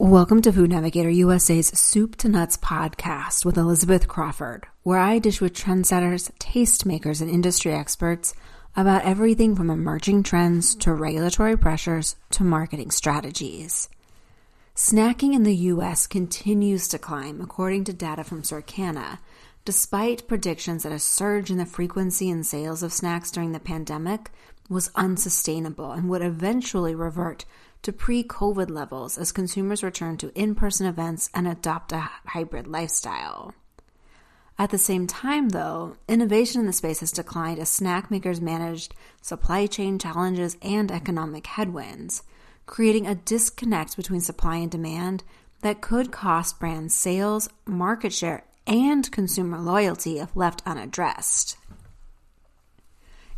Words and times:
Welcome 0.00 0.40
to 0.42 0.52
Food 0.52 0.70
Navigator 0.70 1.10
USA's 1.10 1.66
Soup 1.78 2.16
to 2.16 2.28
Nuts 2.30 2.56
podcast 2.56 3.44
with 3.44 3.58
Elizabeth 3.58 4.08
Crawford, 4.08 4.66
where 4.82 4.98
I 4.98 5.18
dish 5.18 5.42
with 5.42 5.52
trendsetters, 5.52 6.32
tastemakers, 6.38 7.20
and 7.20 7.28
industry 7.28 7.74
experts 7.74 8.32
about 8.74 9.04
everything 9.04 9.54
from 9.54 9.68
emerging 9.68 10.22
trends 10.22 10.74
to 10.76 10.94
regulatory 10.94 11.54
pressures 11.54 12.16
to 12.30 12.44
marketing 12.44 12.90
strategies. 12.90 13.90
Snacking 14.74 15.34
in 15.34 15.42
the 15.42 15.54
U.S. 15.54 16.06
continues 16.06 16.88
to 16.88 16.98
climb, 16.98 17.42
according 17.42 17.84
to 17.84 17.92
data 17.92 18.24
from 18.24 18.40
Circana, 18.40 19.18
despite 19.66 20.26
predictions 20.26 20.82
that 20.82 20.92
a 20.92 20.98
surge 20.98 21.50
in 21.50 21.58
the 21.58 21.66
frequency 21.66 22.30
and 22.30 22.46
sales 22.46 22.82
of 22.82 22.94
snacks 22.94 23.30
during 23.30 23.52
the 23.52 23.60
pandemic 23.60 24.30
was 24.70 24.90
unsustainable 24.94 25.92
and 25.92 26.08
would 26.08 26.22
eventually 26.22 26.94
revert 26.94 27.44
to 27.82 27.92
pre 27.92 28.22
COVID 28.22 28.70
levels 28.70 29.18
as 29.18 29.32
consumers 29.32 29.82
return 29.82 30.16
to 30.18 30.32
in 30.34 30.54
person 30.54 30.86
events 30.86 31.30
and 31.34 31.48
adopt 31.48 31.92
a 31.92 32.10
hybrid 32.26 32.66
lifestyle. 32.66 33.54
At 34.58 34.70
the 34.70 34.78
same 34.78 35.06
time, 35.06 35.48
though, 35.48 35.96
innovation 36.06 36.60
in 36.60 36.66
the 36.66 36.74
space 36.74 37.00
has 37.00 37.12
declined 37.12 37.58
as 37.58 37.70
snack 37.70 38.10
makers 38.10 38.42
managed 38.42 38.94
supply 39.22 39.66
chain 39.66 39.98
challenges 39.98 40.58
and 40.60 40.92
economic 40.92 41.46
headwinds, 41.46 42.22
creating 42.66 43.06
a 43.06 43.14
disconnect 43.14 43.96
between 43.96 44.20
supply 44.20 44.56
and 44.56 44.70
demand 44.70 45.24
that 45.62 45.80
could 45.80 46.12
cost 46.12 46.60
brands 46.60 46.94
sales, 46.94 47.48
market 47.64 48.12
share, 48.12 48.44
and 48.66 49.10
consumer 49.10 49.58
loyalty 49.58 50.18
if 50.18 50.36
left 50.36 50.62
unaddressed. 50.66 51.56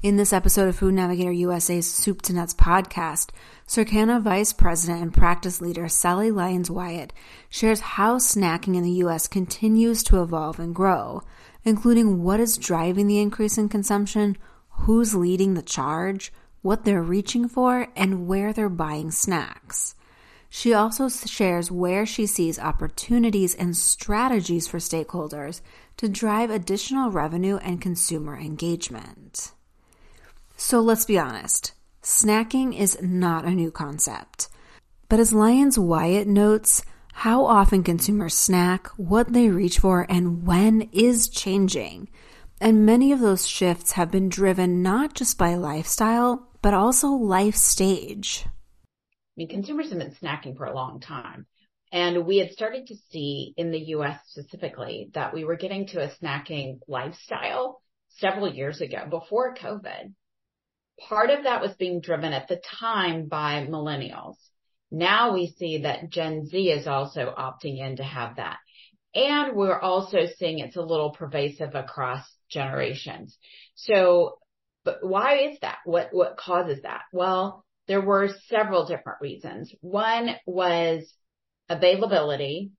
In 0.02 0.16
this 0.16 0.32
episode 0.32 0.66
of 0.66 0.74
Food 0.74 0.94
Navigator 0.94 1.30
USA's 1.30 1.88
Soup 1.88 2.20
to 2.22 2.32
Nuts 2.32 2.54
podcast, 2.54 3.28
Circana 3.68 4.20
Vice 4.20 4.52
President 4.52 5.00
and 5.00 5.14
Practice 5.14 5.60
Leader 5.60 5.88
Sally 5.88 6.32
Lyons 6.32 6.68
Wyatt 6.68 7.12
shares 7.48 7.78
how 7.78 8.18
snacking 8.18 8.74
in 8.74 8.82
the 8.82 8.98
U.S. 9.04 9.28
continues 9.28 10.02
to 10.02 10.20
evolve 10.20 10.58
and 10.58 10.74
grow, 10.74 11.22
including 11.62 12.24
what 12.24 12.40
is 12.40 12.58
driving 12.58 13.06
the 13.06 13.20
increase 13.20 13.56
in 13.56 13.68
consumption, 13.68 14.36
who's 14.70 15.14
leading 15.14 15.54
the 15.54 15.62
charge, 15.62 16.32
what 16.62 16.84
they're 16.84 17.00
reaching 17.00 17.46
for, 17.46 17.86
and 17.94 18.26
where 18.26 18.52
they're 18.52 18.68
buying 18.68 19.12
snacks. 19.12 19.94
She 20.50 20.74
also 20.74 21.08
shares 21.08 21.70
where 21.70 22.04
she 22.06 22.26
sees 22.26 22.58
opportunities 22.58 23.54
and 23.54 23.76
strategies 23.76 24.66
for 24.66 24.78
stakeholders 24.78 25.60
to 25.98 26.08
drive 26.08 26.50
additional 26.50 27.12
revenue 27.12 27.58
and 27.58 27.80
consumer 27.80 28.36
engagement. 28.36 29.52
So 30.72 30.80
let's 30.80 31.04
be 31.04 31.18
honest 31.18 31.74
snacking 32.02 32.74
is 32.74 32.96
not 33.02 33.44
a 33.44 33.50
new 33.50 33.70
concept. 33.70 34.48
But 35.10 35.20
as 35.20 35.34
Lyons 35.34 35.78
Wyatt 35.78 36.26
notes, 36.26 36.82
how 37.12 37.44
often 37.44 37.82
consumers 37.82 38.32
snack, 38.32 38.86
what 38.96 39.34
they 39.34 39.50
reach 39.50 39.80
for, 39.80 40.06
and 40.08 40.46
when 40.46 40.88
is 40.90 41.28
changing. 41.28 42.08
And 42.58 42.86
many 42.86 43.12
of 43.12 43.20
those 43.20 43.46
shifts 43.46 43.92
have 43.92 44.10
been 44.10 44.30
driven 44.30 44.82
not 44.82 45.12
just 45.12 45.36
by 45.36 45.56
lifestyle, 45.56 46.48
but 46.62 46.72
also 46.72 47.08
life 47.08 47.54
stage. 47.56 48.46
I 48.46 48.50
mean, 49.36 49.48
consumers 49.48 49.90
have 49.90 49.98
been 49.98 50.16
snacking 50.22 50.56
for 50.56 50.64
a 50.64 50.74
long 50.74 51.00
time. 51.00 51.44
And 51.92 52.24
we 52.24 52.38
had 52.38 52.50
started 52.50 52.86
to 52.86 52.96
see 53.10 53.52
in 53.58 53.72
the 53.72 53.90
US 53.96 54.18
specifically 54.24 55.10
that 55.12 55.34
we 55.34 55.44
were 55.44 55.56
getting 55.56 55.86
to 55.88 56.02
a 56.02 56.08
snacking 56.08 56.78
lifestyle 56.88 57.82
several 58.08 58.50
years 58.50 58.80
ago 58.80 59.06
before 59.10 59.54
COVID. 59.54 60.14
Part 61.00 61.30
of 61.30 61.44
that 61.44 61.60
was 61.60 61.74
being 61.74 62.00
driven 62.00 62.32
at 62.32 62.48
the 62.48 62.60
time 62.80 63.26
by 63.26 63.66
millennials. 63.68 64.36
Now 64.90 65.32
we 65.34 65.54
see 65.58 65.82
that 65.82 66.10
Gen 66.10 66.46
Z 66.46 66.56
is 66.56 66.86
also 66.86 67.34
opting 67.36 67.78
in 67.78 67.96
to 67.96 68.04
have 68.04 68.36
that. 68.36 68.58
And 69.14 69.56
we're 69.56 69.78
also 69.78 70.18
seeing 70.38 70.58
it's 70.58 70.76
a 70.76 70.82
little 70.82 71.10
pervasive 71.10 71.74
across 71.74 72.24
generations. 72.50 73.36
So, 73.74 74.38
but 74.84 74.98
why 75.02 75.48
is 75.50 75.58
that? 75.60 75.78
What, 75.84 76.08
what 76.12 76.36
causes 76.36 76.82
that? 76.82 77.02
Well, 77.12 77.64
there 77.88 78.00
were 78.00 78.30
several 78.46 78.86
different 78.86 79.18
reasons. 79.20 79.74
One 79.80 80.30
was 80.46 81.12
availability 81.68 82.72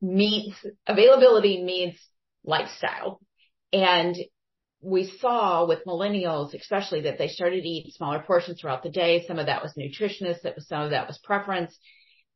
meets 0.00 0.56
availability 0.86 1.62
means 1.62 1.96
lifestyle. 2.44 3.20
And 3.72 4.16
we 4.84 5.10
saw 5.18 5.66
with 5.66 5.84
millennials, 5.86 6.54
especially 6.54 7.02
that 7.02 7.18
they 7.18 7.28
started 7.28 7.62
to 7.62 7.68
eat 7.68 7.94
smaller 7.94 8.20
portions 8.20 8.60
throughout 8.60 8.82
the 8.82 8.90
day. 8.90 9.24
Some 9.26 9.38
of 9.38 9.46
that 9.46 9.62
was 9.62 9.74
nutritionist, 9.74 10.42
that 10.42 10.54
was 10.54 10.68
some 10.68 10.82
of 10.82 10.90
that 10.90 11.06
was 11.06 11.18
preference. 11.18 11.76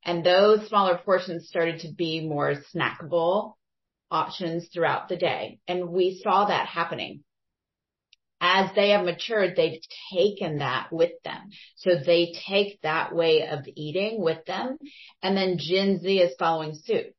And 0.04 0.24
those 0.24 0.66
smaller 0.68 0.98
portions 0.98 1.48
started 1.48 1.80
to 1.80 1.92
be 1.92 2.26
more 2.26 2.54
snackable 2.74 3.54
options 4.10 4.68
throughout 4.72 5.08
the 5.08 5.16
day. 5.16 5.58
And 5.68 5.90
we 5.90 6.20
saw 6.22 6.46
that 6.46 6.66
happening. 6.68 7.22
As 8.40 8.70
they 8.74 8.90
have 8.90 9.04
matured, 9.04 9.56
they've 9.56 9.80
taken 10.12 10.58
that 10.58 10.88
with 10.92 11.12
them. 11.24 11.50
So 11.76 11.90
they 11.96 12.34
take 12.48 12.80
that 12.82 13.14
way 13.14 13.46
of 13.48 13.66
eating 13.74 14.22
with 14.22 14.44
them. 14.46 14.78
And 15.22 15.36
then 15.36 15.58
Gen 15.58 15.98
Z 15.98 16.18
is 16.18 16.36
following 16.38 16.74
suit. 16.74 17.14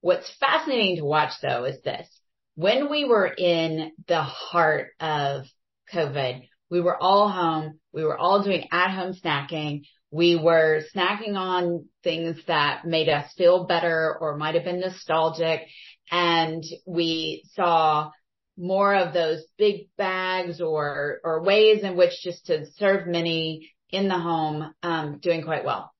What's 0.00 0.30
fascinating 0.38 0.96
to 0.96 1.04
watch 1.04 1.32
though 1.40 1.64
is 1.64 1.80
this 1.82 2.08
when 2.54 2.90
we 2.90 3.04
were 3.04 3.26
in 3.26 3.92
the 4.06 4.22
heart 4.22 4.90
of 5.00 5.44
COVID, 5.92 6.48
we 6.70 6.80
were 6.80 7.00
all 7.00 7.28
home. 7.28 7.80
We 7.92 8.04
were 8.04 8.18
all 8.18 8.42
doing 8.42 8.68
at 8.72 8.94
home 8.94 9.14
snacking. 9.14 9.82
We 10.10 10.36
were 10.36 10.82
snacking 10.94 11.36
on 11.36 11.88
things 12.04 12.36
that 12.46 12.84
made 12.84 13.08
us 13.08 13.32
feel 13.36 13.64
better 13.64 14.16
or 14.20 14.36
might 14.36 14.54
have 14.54 14.64
been 14.64 14.80
nostalgic. 14.80 15.62
And 16.10 16.62
we 16.86 17.44
saw 17.54 18.10
more 18.56 18.94
of 18.94 19.12
those 19.12 19.44
big 19.58 19.88
bags 19.98 20.60
or, 20.60 21.20
or 21.24 21.42
ways 21.42 21.82
in 21.82 21.96
which 21.96 22.12
just 22.22 22.46
to 22.46 22.66
serve 22.76 23.08
many 23.08 23.72
in 23.90 24.06
the 24.08 24.18
home, 24.18 24.72
um, 24.82 25.18
doing 25.18 25.42
quite 25.42 25.64
well. 25.64 25.92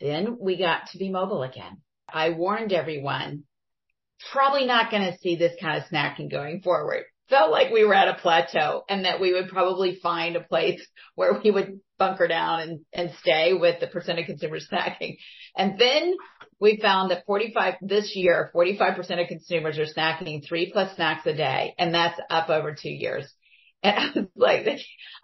Then 0.00 0.36
we 0.40 0.56
got 0.56 0.88
to 0.88 0.98
be 0.98 1.10
mobile 1.10 1.42
again. 1.42 1.82
I 2.12 2.30
warned 2.30 2.72
everyone 2.72 3.44
probably 4.32 4.66
not 4.66 4.90
going 4.90 5.10
to 5.10 5.18
see 5.18 5.36
this 5.36 5.56
kind 5.60 5.78
of 5.78 5.88
snacking 5.90 6.30
going 6.30 6.60
forward. 6.62 7.04
Felt 7.28 7.52
like 7.52 7.72
we 7.72 7.84
were 7.84 7.94
at 7.94 8.08
a 8.08 8.20
plateau 8.20 8.82
and 8.88 9.04
that 9.04 9.20
we 9.20 9.32
would 9.32 9.48
probably 9.48 9.98
find 10.02 10.36
a 10.36 10.40
place 10.40 10.84
where 11.14 11.40
we 11.42 11.50
would 11.50 11.80
bunker 11.98 12.26
down 12.26 12.60
and, 12.60 12.80
and 12.92 13.12
stay 13.20 13.52
with 13.52 13.80
the 13.80 13.86
percent 13.86 14.18
of 14.18 14.26
consumers 14.26 14.68
snacking. 14.72 15.16
And 15.56 15.78
then 15.78 16.14
we 16.60 16.78
found 16.80 17.10
that 17.10 17.24
45 17.26 17.74
this 17.82 18.14
year, 18.14 18.50
45% 18.54 18.98
of 19.22 19.28
consumers 19.28 19.78
are 19.78 19.86
snacking 19.86 20.46
three 20.46 20.70
plus 20.72 20.94
snacks 20.96 21.26
a 21.26 21.34
day. 21.34 21.74
And 21.78 21.94
that's 21.94 22.20
up 22.28 22.48
over 22.50 22.74
two 22.74 22.90
years. 22.90 23.32
And 23.82 23.96
I 23.96 24.10
was 24.14 24.26
like, 24.36 24.66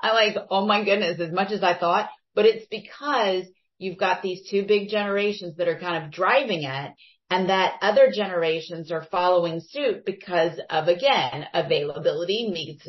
I'm 0.01 0.15
like, 0.15 0.37
oh 0.51 0.65
my 0.65 0.83
goodness, 0.83 1.21
as 1.21 1.31
much 1.31 1.53
as 1.53 1.63
I 1.63 1.77
thought, 1.79 2.09
but 2.35 2.47
it's 2.47 2.65
because 2.71 3.45
you've 3.77 3.99
got 3.99 4.23
these 4.23 4.49
two 4.49 4.65
big 4.65 4.89
generations 4.89 5.59
that 5.59 5.69
are 5.69 5.79
kind 5.79 6.05
of 6.05 6.11
driving 6.11 6.63
it 6.63 6.93
and 7.31 7.49
that 7.49 7.75
other 7.83 8.11
generations 8.11 8.93
are 8.93 9.03
following 9.03 9.61
suit 9.61 10.05
because 10.05 10.61
of, 10.71 10.89
again, 10.89 11.47
availability 11.53 12.51
meets 12.51 12.89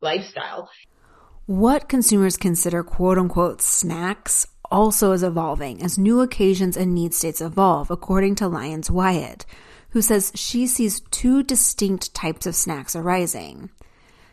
lifestyle. 0.00 0.68
What 1.46 1.88
consumers 1.88 2.36
consider 2.36 2.82
quote 2.82 3.18
unquote 3.18 3.60
snacks 3.60 4.46
also 4.70 5.12
is 5.12 5.22
evolving 5.22 5.82
as 5.82 5.98
new 5.98 6.20
occasions 6.20 6.76
and 6.76 6.94
need 6.94 7.14
states 7.14 7.40
evolve, 7.40 7.90
according 7.90 8.34
to 8.36 8.48
Lyons 8.48 8.90
Wyatt, 8.90 9.44
who 9.90 10.00
says 10.02 10.32
she 10.34 10.66
sees 10.66 11.00
two 11.10 11.42
distinct 11.42 12.14
types 12.14 12.46
of 12.46 12.56
snacks 12.56 12.96
arising. 12.96 13.70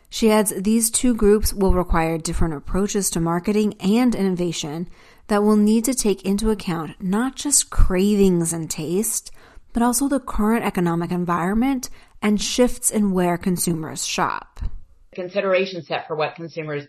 She 0.08 0.30
adds 0.30 0.52
these 0.56 0.90
two 0.90 1.14
groups 1.14 1.54
will 1.54 1.74
require 1.74 2.18
different 2.18 2.54
approaches 2.54 3.10
to 3.10 3.20
marketing 3.20 3.74
and 3.80 4.14
innovation 4.14 4.88
that 5.30 5.44
will 5.44 5.56
need 5.56 5.84
to 5.84 5.94
take 5.94 6.24
into 6.24 6.50
account 6.50 7.00
not 7.00 7.36
just 7.36 7.70
cravings 7.70 8.52
and 8.52 8.68
taste, 8.68 9.30
but 9.72 9.80
also 9.80 10.08
the 10.08 10.18
current 10.18 10.64
economic 10.64 11.12
environment 11.12 11.88
and 12.20 12.42
shifts 12.42 12.90
in 12.90 13.12
where 13.12 13.38
consumers 13.38 14.04
shop. 14.04 14.58
Consideration 15.14 15.84
set 15.84 16.08
for 16.08 16.16
what 16.16 16.34
consumers 16.34 16.84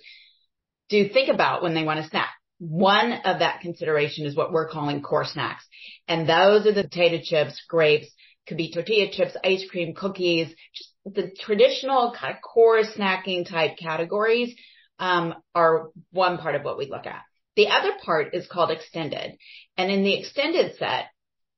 do 0.89 1.07
think 1.07 1.29
about 1.29 1.61
when 1.61 1.75
they 1.75 1.83
want 1.83 2.01
to 2.01 2.09
snack. 2.09 2.31
One 2.57 3.13
of 3.13 3.39
that 3.39 3.61
consideration 3.61 4.25
is 4.25 4.35
what 4.35 4.51
we're 4.51 4.69
calling 4.69 5.03
core 5.03 5.25
snacks. 5.25 5.63
And 6.07 6.27
those 6.27 6.65
are 6.65 6.73
the 6.73 6.83
potato 6.83 7.19
chips, 7.23 7.63
grapes, 7.69 8.07
could 8.47 8.57
be 8.57 8.73
tortilla 8.73 9.11
chips, 9.11 9.37
ice 9.44 9.65
cream, 9.69 9.94
cookies, 9.94 10.47
just 10.73 10.89
the 11.05 11.31
traditional 11.39 12.11
kind 12.19 12.35
of 12.35 12.41
core 12.41 12.81
snacking 12.81 13.47
type 13.47 13.77
categories 13.77 14.55
um, 14.97 15.35
are 15.53 15.89
one 16.11 16.39
part 16.39 16.55
of 16.55 16.63
what 16.63 16.79
we 16.79 16.89
look 16.89 17.05
at. 17.05 17.21
The 17.56 17.68
other 17.68 17.94
part 18.03 18.33
is 18.33 18.48
called 18.48 18.71
extended. 18.71 19.38
And 19.77 19.92
in 19.92 20.03
the 20.03 20.18
extended 20.18 20.77
set, 20.77 21.06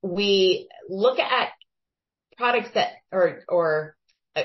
we 0.01 0.67
look 0.89 1.19
at 1.19 1.49
products 2.37 2.69
that 2.73 2.89
or 3.11 3.43
or 3.47 3.95
uh, 4.35 4.43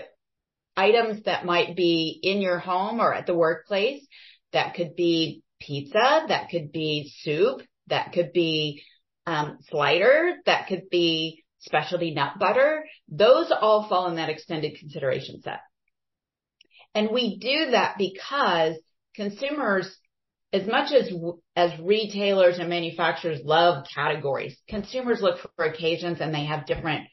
items 0.76 1.24
that 1.24 1.46
might 1.46 1.74
be 1.74 2.18
in 2.22 2.40
your 2.40 2.58
home 2.58 3.00
or 3.00 3.14
at 3.14 3.26
the 3.26 3.34
workplace. 3.34 4.06
That 4.52 4.74
could 4.74 4.94
be 4.94 5.42
pizza, 5.60 6.24
that 6.28 6.48
could 6.50 6.72
be 6.72 7.12
soup, 7.22 7.62
That 7.88 8.12
could 8.12 8.32
be 8.32 8.82
um, 9.26 9.58
slider. 9.68 10.36
That 10.46 10.68
could 10.68 10.88
be 10.90 11.44
specialty 11.60 12.14
nut 12.14 12.38
butter. 12.38 12.84
Those 13.08 13.52
all 13.52 13.88
fall 13.88 14.08
in 14.08 14.16
that 14.16 14.30
extended 14.30 14.78
consideration 14.78 15.42
set. 15.42 15.60
And 16.94 17.10
we 17.10 17.38
do 17.38 17.72
that 17.72 17.96
because 17.98 18.74
consumers, 19.14 19.94
as 20.52 20.66
much 20.66 20.92
as, 20.92 21.12
as 21.56 21.78
retailers 21.80 22.58
and 22.58 22.68
manufacturers 22.68 23.40
love 23.44 23.86
categories, 23.94 24.56
consumers 24.68 25.20
look 25.20 25.38
for 25.56 25.64
occasions 25.64 26.20
and 26.20 26.34
they 26.34 26.44
have 26.44 26.66
different 26.66 27.06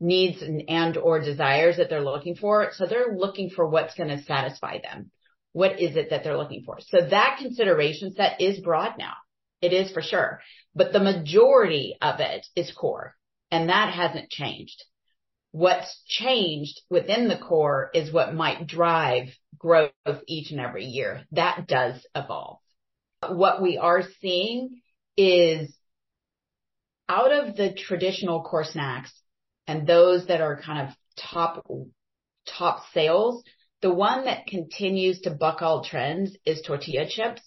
needs 0.00 0.42
and, 0.42 0.62
and 0.68 0.96
or 0.96 1.20
desires 1.20 1.76
that 1.76 1.90
they're 1.90 2.00
looking 2.00 2.36
for. 2.36 2.70
So 2.72 2.86
they're 2.86 3.14
looking 3.16 3.50
for 3.50 3.68
what's 3.68 3.94
going 3.94 4.10
to 4.10 4.22
satisfy 4.22 4.78
them. 4.82 5.10
What 5.52 5.80
is 5.80 5.96
it 5.96 6.10
that 6.10 6.24
they're 6.24 6.38
looking 6.38 6.62
for? 6.64 6.78
So 6.80 6.98
that 7.10 7.38
consideration 7.40 8.14
set 8.14 8.40
is 8.40 8.60
broad 8.60 8.94
now. 8.98 9.14
It 9.60 9.72
is 9.72 9.90
for 9.90 10.02
sure, 10.02 10.40
but 10.74 10.92
the 10.92 11.00
majority 11.00 11.96
of 12.00 12.20
it 12.20 12.46
is 12.54 12.70
core 12.70 13.16
and 13.50 13.68
that 13.68 13.92
hasn't 13.92 14.30
changed. 14.30 14.84
What's 15.50 16.02
changed 16.06 16.80
within 16.90 17.28
the 17.28 17.38
core 17.38 17.90
is 17.94 18.12
what 18.12 18.34
might 18.34 18.66
drive 18.66 19.28
growth 19.56 19.92
each 20.26 20.52
and 20.52 20.60
every 20.60 20.84
year. 20.84 21.24
That 21.32 21.66
does 21.66 22.06
evolve. 22.14 22.58
What 23.26 23.60
we 23.60 23.78
are 23.78 24.02
seeing 24.20 24.80
is 25.16 25.76
out 27.08 27.32
of 27.32 27.56
the 27.56 27.72
traditional 27.72 28.42
core 28.42 28.64
snacks 28.64 29.12
and 29.66 29.86
those 29.86 30.26
that 30.26 30.40
are 30.40 30.60
kind 30.60 30.88
of 30.88 30.94
top, 31.16 31.66
top 32.46 32.82
sales, 32.92 33.42
the 33.82 33.92
one 33.92 34.24
that 34.24 34.46
continues 34.46 35.20
to 35.20 35.30
buck 35.30 35.62
all 35.62 35.84
trends 35.84 36.36
is 36.44 36.62
tortilla 36.62 37.08
chips. 37.08 37.42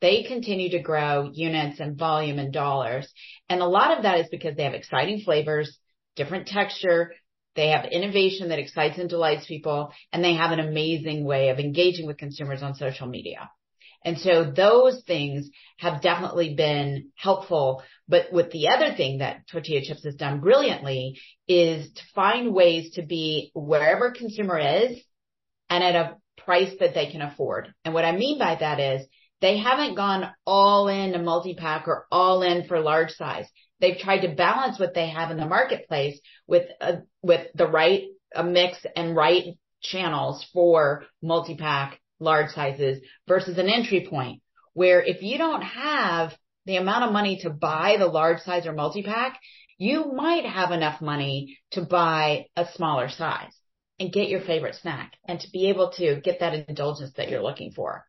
They 0.00 0.24
continue 0.24 0.70
to 0.70 0.82
grow 0.82 1.30
units 1.32 1.80
and 1.80 1.96
volume 1.96 2.38
and 2.38 2.52
dollars. 2.52 3.10
And 3.48 3.60
a 3.60 3.66
lot 3.66 3.96
of 3.96 4.02
that 4.02 4.20
is 4.20 4.28
because 4.30 4.56
they 4.56 4.64
have 4.64 4.74
exciting 4.74 5.20
flavors, 5.20 5.78
different 6.16 6.46
texture. 6.46 7.14
They 7.56 7.68
have 7.68 7.86
innovation 7.86 8.48
that 8.48 8.58
excites 8.58 8.98
and 8.98 9.08
delights 9.08 9.46
people 9.46 9.92
and 10.12 10.22
they 10.22 10.34
have 10.34 10.50
an 10.50 10.60
amazing 10.60 11.24
way 11.24 11.48
of 11.48 11.58
engaging 11.58 12.06
with 12.06 12.18
consumers 12.18 12.62
on 12.62 12.74
social 12.74 13.06
media. 13.06 13.50
And 14.04 14.18
so 14.18 14.50
those 14.50 15.02
things 15.06 15.48
have 15.78 16.02
definitely 16.02 16.54
been 16.54 17.10
helpful. 17.16 17.82
But 18.06 18.32
with 18.32 18.50
the 18.50 18.68
other 18.68 18.94
thing 18.94 19.18
that 19.18 19.46
tortilla 19.50 19.80
chips 19.82 20.04
has 20.04 20.14
done 20.14 20.40
brilliantly 20.40 21.20
is 21.48 21.90
to 21.92 22.02
find 22.14 22.54
ways 22.54 22.92
to 22.94 23.02
be 23.02 23.50
wherever 23.54 24.10
consumer 24.10 24.58
is 24.58 25.02
and 25.70 25.82
at 25.82 25.96
a 25.96 26.16
price 26.44 26.72
that 26.80 26.94
they 26.94 27.10
can 27.10 27.22
afford. 27.22 27.72
And 27.84 27.94
what 27.94 28.04
I 28.04 28.12
mean 28.12 28.38
by 28.38 28.56
that 28.56 28.78
is 28.78 29.06
they 29.40 29.58
haven't 29.58 29.94
gone 29.94 30.30
all 30.46 30.88
in 30.88 31.12
to 31.12 31.18
multi-pack 31.18 31.88
or 31.88 32.06
all 32.10 32.42
in 32.42 32.66
for 32.66 32.80
large 32.80 33.10
size. 33.12 33.46
They've 33.80 33.98
tried 33.98 34.20
to 34.20 34.34
balance 34.34 34.78
what 34.78 34.94
they 34.94 35.08
have 35.08 35.30
in 35.30 35.36
the 35.36 35.46
marketplace 35.46 36.20
with 36.46 36.66
a, 36.80 36.98
with 37.22 37.48
the 37.54 37.66
right 37.66 38.04
a 38.34 38.42
mix 38.42 38.84
and 38.96 39.14
right 39.14 39.56
channels 39.80 40.44
for 40.52 41.04
multi-pack 41.22 42.00
large 42.20 42.50
sizes 42.50 43.00
versus 43.26 43.58
an 43.58 43.68
entry 43.68 44.06
point 44.08 44.40
where 44.72 45.02
if 45.02 45.22
you 45.22 45.38
don't 45.38 45.62
have 45.62 46.34
the 46.66 46.76
amount 46.76 47.04
of 47.04 47.12
money 47.12 47.40
to 47.42 47.50
buy 47.50 47.96
the 47.98 48.06
large 48.06 48.40
size 48.40 48.66
or 48.66 48.72
multi-pack, 48.72 49.38
you 49.78 50.12
might 50.12 50.44
have 50.44 50.70
enough 50.70 51.00
money 51.00 51.58
to 51.72 51.82
buy 51.82 52.46
a 52.56 52.66
smaller 52.74 53.08
size 53.08 53.52
and 53.98 54.12
get 54.12 54.28
your 54.28 54.40
favorite 54.40 54.74
snack 54.76 55.12
and 55.28 55.40
to 55.40 55.50
be 55.52 55.68
able 55.68 55.90
to 55.92 56.20
get 56.20 56.40
that 56.40 56.68
indulgence 56.68 57.12
that 57.16 57.28
you're 57.28 57.42
looking 57.42 57.72
for. 57.72 58.04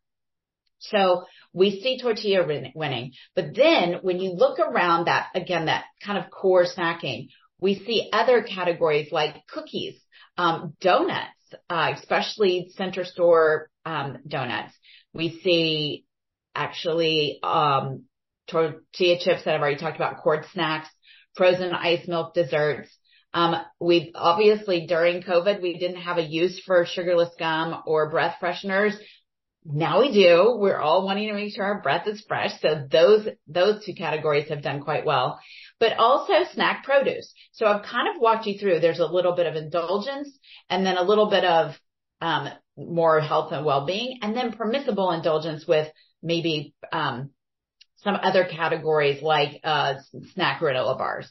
So 0.80 1.26
we 1.54 1.82
see 1.82 2.00
tortilla 2.00 2.46
winning, 2.76 3.14
but 3.36 3.56
then 3.56 4.00
when 4.02 4.20
you 4.20 4.34
look 4.34 4.60
around 4.60 5.06
that, 5.06 5.28
again, 5.34 5.66
that 5.66 5.86
kind 6.04 6.18
of 6.18 6.30
core 6.30 6.66
snacking, 6.66 7.30
we 7.60 7.76
see 7.76 8.10
other 8.12 8.44
categories 8.44 9.12
like 9.12 9.48
cookies, 9.48 10.00
um, 10.38 10.76
donuts, 10.82 11.30
uh, 11.70 11.94
especially 11.96 12.72
center 12.76 13.06
store, 13.06 13.70
um, 13.86 14.18
donuts. 14.28 14.74
We 15.14 15.40
see 15.44 16.06
actually, 16.54 17.40
um, 17.44 18.04
tortilla 18.48 19.18
chips 19.20 19.44
that 19.44 19.56
I've 19.56 19.62
already 19.62 19.78
talked 19.78 19.96
about, 19.96 20.18
core 20.18 20.44
snacks, 20.54 20.90
frozen 21.36 21.74
ice 21.74 22.08
milk 22.08 22.34
desserts. 22.34 22.90
Um, 23.34 23.56
we 23.80 24.14
obviously 24.16 24.86
during 24.88 25.22
COVID, 25.22 25.62
we 25.62 25.78
didn't 25.78 26.02
have 26.02 26.18
a 26.18 26.24
use 26.24 26.62
for 26.66 26.86
sugarless 26.86 27.32
gum 27.38 27.84
or 27.86 28.10
breath 28.10 28.38
fresheners. 28.42 28.94
Now 29.66 30.02
we 30.02 30.14
do. 30.14 30.56
We're 30.58 30.80
all 30.80 31.06
wanting 31.06 31.28
to 31.28 31.34
make 31.34 31.54
sure 31.54 31.66
our 31.66 31.82
breath 31.82 32.08
is 32.08 32.24
fresh. 32.28 32.52
So 32.62 32.88
those, 32.90 33.28
those 33.48 33.84
two 33.84 33.94
categories 33.94 34.50
have 34.50 34.62
done 34.62 34.82
quite 34.82 35.06
well, 35.06 35.40
but 35.80 35.98
also 35.98 36.34
snack 36.54 36.84
produce. 36.84 37.34
So 37.52 37.66
I've 37.66 37.84
kind 37.84 38.08
of 38.14 38.22
walked 38.22 38.46
you 38.46 38.58
through. 38.58 38.80
There's 38.80 39.00
a 39.00 39.06
little 39.06 39.36
bit 39.36 39.48
of 39.48 39.56
indulgence 39.56 40.38
and 40.70 40.86
then 40.86 40.98
a 40.98 41.04
little 41.04 41.30
bit 41.30 41.44
of, 41.46 41.80
um, 42.22 42.50
more 42.78 43.20
health 43.20 43.52
and 43.52 43.66
well-being 43.66 44.20
and 44.22 44.36
then 44.36 44.54
permissible 44.54 45.12
indulgence 45.12 45.66
with 45.68 45.90
maybe, 46.22 46.74
um, 46.92 47.32
some 47.98 48.16
other 48.22 48.46
categories 48.46 49.22
like, 49.22 49.60
uh, 49.64 49.96
snack 50.34 50.62
granola 50.62 50.98
bars. 50.98 51.30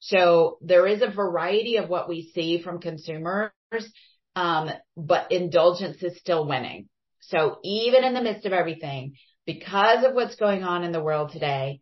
So 0.00 0.58
there 0.60 0.86
is 0.86 1.02
a 1.02 1.10
variety 1.10 1.76
of 1.76 1.88
what 1.88 2.08
we 2.08 2.30
see 2.34 2.62
from 2.62 2.80
consumers. 2.80 3.50
Um, 4.34 4.70
but 4.96 5.30
indulgence 5.30 6.02
is 6.02 6.18
still 6.18 6.48
winning. 6.48 6.88
So 7.20 7.58
even 7.64 8.02
in 8.02 8.14
the 8.14 8.22
midst 8.22 8.46
of 8.46 8.52
everything, 8.52 9.16
because 9.44 10.04
of 10.04 10.14
what's 10.14 10.36
going 10.36 10.62
on 10.62 10.84
in 10.84 10.92
the 10.92 11.02
world 11.02 11.32
today, 11.32 11.80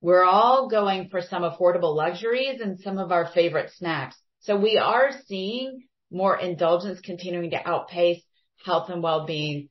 we're 0.00 0.24
all 0.24 0.68
going 0.68 1.08
for 1.08 1.20
some 1.20 1.42
affordable 1.42 1.94
luxuries 1.94 2.60
and 2.60 2.78
some 2.80 2.98
of 2.98 3.12
our 3.12 3.26
favorite 3.26 3.70
snacks. 3.76 4.16
So 4.40 4.56
we 4.56 4.78
are 4.78 5.10
seeing 5.26 5.82
more 6.10 6.38
indulgence 6.38 7.00
continuing 7.00 7.50
to 7.50 7.68
outpace 7.68 8.22
health 8.64 8.88
and 8.90 9.02
well-being. 9.02 9.68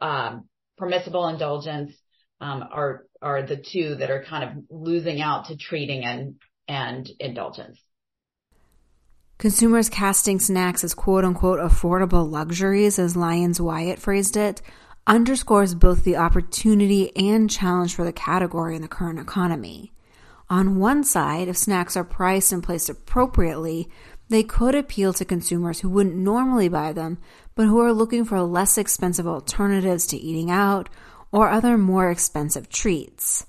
Um, 0.00 0.48
permissible 0.82 1.28
indulgence 1.28 1.92
um, 2.40 2.64
are 2.72 3.04
are 3.20 3.42
the 3.46 3.56
two 3.56 3.94
that 3.96 4.10
are 4.10 4.24
kind 4.24 4.44
of 4.44 4.64
losing 4.68 5.20
out 5.20 5.46
to 5.46 5.56
treating 5.56 6.04
and 6.04 6.34
and 6.66 7.08
indulgence. 7.20 7.80
Consumers 9.38 9.88
casting 9.88 10.40
snacks 10.40 10.82
as 10.82 10.94
quote 10.94 11.24
unquote 11.24 11.60
affordable 11.60 12.28
luxuries, 12.28 12.98
as 12.98 13.16
Lyons 13.16 13.60
Wyatt 13.60 13.98
phrased 13.98 14.36
it, 14.36 14.60
underscores 15.06 15.74
both 15.74 16.04
the 16.04 16.16
opportunity 16.16 17.14
and 17.16 17.50
challenge 17.50 17.94
for 17.94 18.04
the 18.04 18.12
category 18.12 18.76
in 18.76 18.82
the 18.82 18.88
current 18.88 19.18
economy. 19.18 19.92
On 20.48 20.78
one 20.78 21.02
side, 21.02 21.48
if 21.48 21.56
snacks 21.56 21.96
are 21.96 22.04
priced 22.04 22.52
and 22.52 22.62
placed 22.62 22.88
appropriately, 22.88 23.88
they 24.28 24.42
could 24.42 24.74
appeal 24.74 25.12
to 25.14 25.24
consumers 25.24 25.80
who 25.80 25.88
wouldn't 25.88 26.16
normally 26.16 26.68
buy 26.68 26.92
them, 26.92 27.18
but 27.54 27.66
who 27.66 27.80
are 27.80 27.92
looking 27.92 28.24
for 28.24 28.40
less 28.42 28.78
expensive 28.78 29.26
alternatives 29.26 30.06
to 30.08 30.16
eating 30.16 30.50
out 30.50 30.88
or 31.30 31.48
other 31.48 31.78
more 31.78 32.10
expensive 32.10 32.68
treats. 32.68 33.46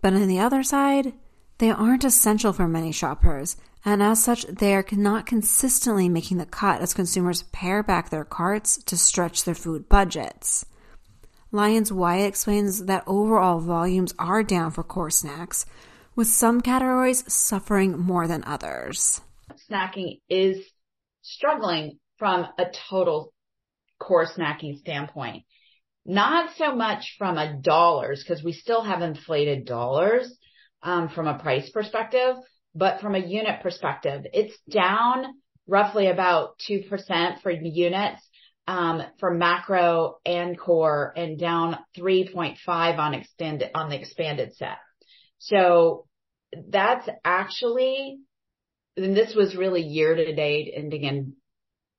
But 0.00 0.14
on 0.14 0.26
the 0.26 0.40
other 0.40 0.62
side, 0.62 1.12
they 1.58 1.70
aren't 1.70 2.04
essential 2.04 2.52
for 2.52 2.66
many 2.66 2.92
shoppers 2.92 3.56
and 3.84 4.02
as 4.02 4.22
such, 4.22 4.44
they 4.46 4.74
are 4.74 4.84
not 4.92 5.26
consistently 5.26 6.08
making 6.08 6.38
the 6.38 6.46
cut 6.46 6.80
as 6.80 6.94
consumers 6.94 7.42
pare 7.52 7.82
back 7.82 8.10
their 8.10 8.24
carts 8.24 8.76
to 8.84 8.96
stretch 8.96 9.44
their 9.44 9.54
food 9.54 9.88
budgets. 9.88 10.64
Lyons 11.54 11.92
Wyatt 11.92 12.28
explains 12.28 12.86
that 12.86 13.04
overall 13.06 13.60
volumes 13.60 14.14
are 14.18 14.42
down 14.42 14.70
for 14.70 14.82
core 14.82 15.10
snacks, 15.10 15.66
with 16.16 16.26
some 16.26 16.62
categories 16.62 17.30
suffering 17.30 17.98
more 17.98 18.26
than 18.26 18.42
others. 18.44 19.20
Snacking 19.70 20.20
is 20.30 20.56
struggling 21.20 21.98
from 22.18 22.46
a 22.58 22.64
total 22.88 23.34
core 23.98 24.26
snacking 24.26 24.78
standpoint. 24.78 25.44
Not 26.06 26.56
so 26.56 26.74
much 26.74 27.16
from 27.18 27.36
a 27.36 27.60
dollars, 27.60 28.24
because 28.26 28.42
we 28.42 28.54
still 28.54 28.82
have 28.82 29.02
inflated 29.02 29.66
dollars 29.66 30.34
um, 30.82 31.10
from 31.10 31.28
a 31.28 31.38
price 31.38 31.68
perspective, 31.68 32.36
but 32.74 33.02
from 33.02 33.14
a 33.14 33.18
unit 33.18 33.60
perspective, 33.62 34.22
it's 34.32 34.56
down 34.70 35.26
roughly 35.66 36.06
about 36.06 36.58
2% 36.66 37.42
for 37.42 37.50
units, 37.50 38.26
Um, 38.68 39.02
for 39.18 39.34
macro 39.34 40.18
and 40.24 40.56
core 40.56 41.12
and 41.16 41.36
down 41.36 41.78
3.5 41.98 42.56
on 42.98 43.14
extended, 43.14 43.70
on 43.74 43.90
the 43.90 43.98
expanded 43.98 44.54
set. 44.54 44.78
So 45.38 46.06
that's 46.68 47.08
actually, 47.24 48.18
and 48.96 49.16
this 49.16 49.34
was 49.34 49.56
really 49.56 49.82
year 49.82 50.14
to 50.14 50.34
date 50.34 50.72
ending 50.76 51.02
in 51.02 51.34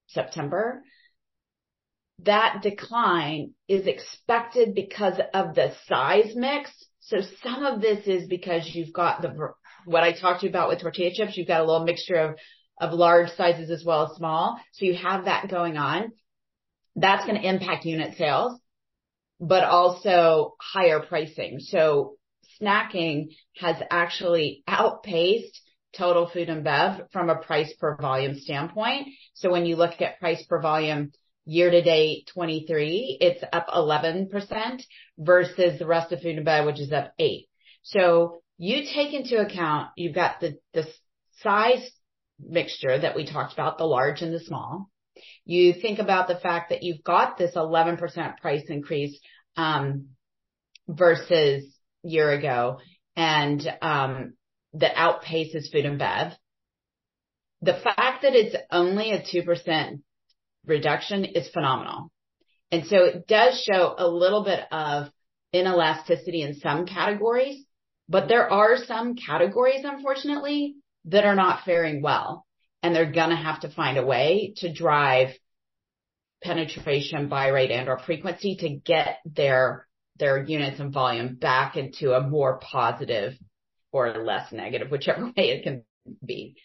September. 0.07 0.83
That 2.23 2.59
decline 2.61 3.53
is 3.67 3.87
expected 3.87 4.73
because 4.73 5.19
of 5.33 5.55
the 5.55 5.73
size 5.87 6.33
mix. 6.35 6.71
So 7.01 7.17
some 7.41 7.65
of 7.65 7.81
this 7.81 8.07
is 8.07 8.27
because 8.27 8.69
you've 8.73 8.93
got 8.93 9.21
the 9.21 9.53
what 9.85 10.03
I 10.03 10.13
talked 10.13 10.41
to 10.41 10.45
you 10.45 10.49
about 10.49 10.69
with 10.69 10.81
tortilla 10.81 11.11
chips, 11.13 11.35
you've 11.35 11.47
got 11.47 11.61
a 11.61 11.65
little 11.65 11.83
mixture 11.83 12.15
of, 12.15 12.35
of 12.79 12.93
large 12.93 13.29
sizes 13.31 13.69
as 13.69 13.83
well 13.83 14.05
as 14.05 14.15
small. 14.15 14.57
So 14.73 14.85
you 14.85 14.95
have 14.95 15.25
that 15.25 15.49
going 15.49 15.77
on. 15.77 16.13
That's 16.95 17.25
going 17.25 17.41
to 17.41 17.47
impact 17.47 17.85
unit 17.85 18.17
sales, 18.17 18.59
but 19.39 19.63
also 19.63 20.55
higher 20.61 20.99
pricing. 20.99 21.59
So 21.59 22.17
snacking 22.61 23.35
has 23.57 23.77
actually 23.89 24.63
outpaced 24.67 25.59
total 25.97 26.27
food 26.27 26.49
and 26.49 26.63
bev 26.63 27.07
from 27.11 27.29
a 27.29 27.35
price 27.35 27.73
per 27.79 27.95
volume 27.97 28.35
standpoint. 28.35 29.07
So 29.33 29.51
when 29.51 29.65
you 29.65 29.75
look 29.75 30.01
at 30.01 30.19
price 30.19 30.43
per 30.45 30.59
volume 30.61 31.11
year 31.45 31.69
to 31.69 31.81
date 31.81 32.29
23, 32.33 33.17
it's 33.21 33.43
up 33.51 33.67
11% 33.67 34.29
versus 35.17 35.79
the 35.79 35.85
rest 35.85 36.11
of 36.11 36.21
food 36.21 36.37
and 36.37 36.45
bev, 36.45 36.65
which 36.65 36.79
is 36.79 36.91
up 36.91 37.13
8. 37.19 37.47
So 37.83 38.41
you 38.57 38.83
take 38.93 39.13
into 39.13 39.39
account, 39.39 39.89
you've 39.95 40.15
got 40.15 40.39
the, 40.39 40.57
the 40.73 40.87
size 41.41 41.89
mixture 42.39 42.97
that 42.97 43.15
we 43.15 43.25
talked 43.25 43.53
about, 43.53 43.77
the 43.77 43.85
large 43.85 44.21
and 44.21 44.33
the 44.33 44.39
small. 44.39 44.89
You 45.45 45.73
think 45.73 45.99
about 45.99 46.27
the 46.27 46.35
fact 46.35 46.69
that 46.69 46.83
you've 46.83 47.03
got 47.03 47.37
this 47.37 47.55
11% 47.55 48.37
price 48.37 48.63
increase, 48.67 49.19
um, 49.55 50.09
versus 50.87 51.65
year 52.03 52.31
ago 52.31 52.79
and, 53.15 53.61
um, 53.81 54.33
that 54.73 54.95
outpaces 54.95 55.71
food 55.71 55.85
and 55.85 55.99
bev. 55.99 56.33
The 57.61 57.75
fact 57.75 58.23
that 58.23 58.35
it's 58.35 58.55
only 58.71 59.11
a 59.11 59.21
2% 59.21 60.01
reduction 60.65 61.25
is 61.25 61.49
phenomenal. 61.49 62.11
And 62.71 62.85
so 62.87 63.05
it 63.05 63.27
does 63.27 63.61
show 63.61 63.95
a 63.97 64.07
little 64.07 64.43
bit 64.43 64.59
of 64.71 65.11
inelasticity 65.53 66.41
in 66.41 66.55
some 66.55 66.85
categories, 66.85 67.63
but 68.09 68.27
there 68.27 68.51
are 68.51 68.77
some 68.77 69.15
categories, 69.15 69.85
unfortunately, 69.85 70.75
that 71.05 71.25
are 71.25 71.35
not 71.35 71.63
faring 71.65 72.01
well, 72.01 72.45
and 72.83 72.93
they're 72.93 73.11
gonna 73.11 73.41
have 73.41 73.61
to 73.61 73.69
find 73.69 73.97
a 73.97 74.05
way 74.05 74.53
to 74.57 74.71
drive 74.71 75.29
penetration, 76.43 77.29
buy 77.29 77.47
rate, 77.47 77.71
and/or 77.71 77.97
frequency 77.99 78.57
to 78.57 78.69
get 78.69 79.19
their 79.25 79.87
their 80.17 80.43
units 80.43 80.79
and 80.79 80.93
volume 80.93 81.35
back 81.35 81.75
into 81.77 82.13
a 82.13 82.21
more 82.21 82.59
positive 82.59 83.33
or 83.91 84.23
less 84.23 84.51
negative, 84.51 84.91
whichever 84.91 85.25
way 85.37 85.49
it 85.49 85.63
can 85.63 85.83
be. 86.23 86.55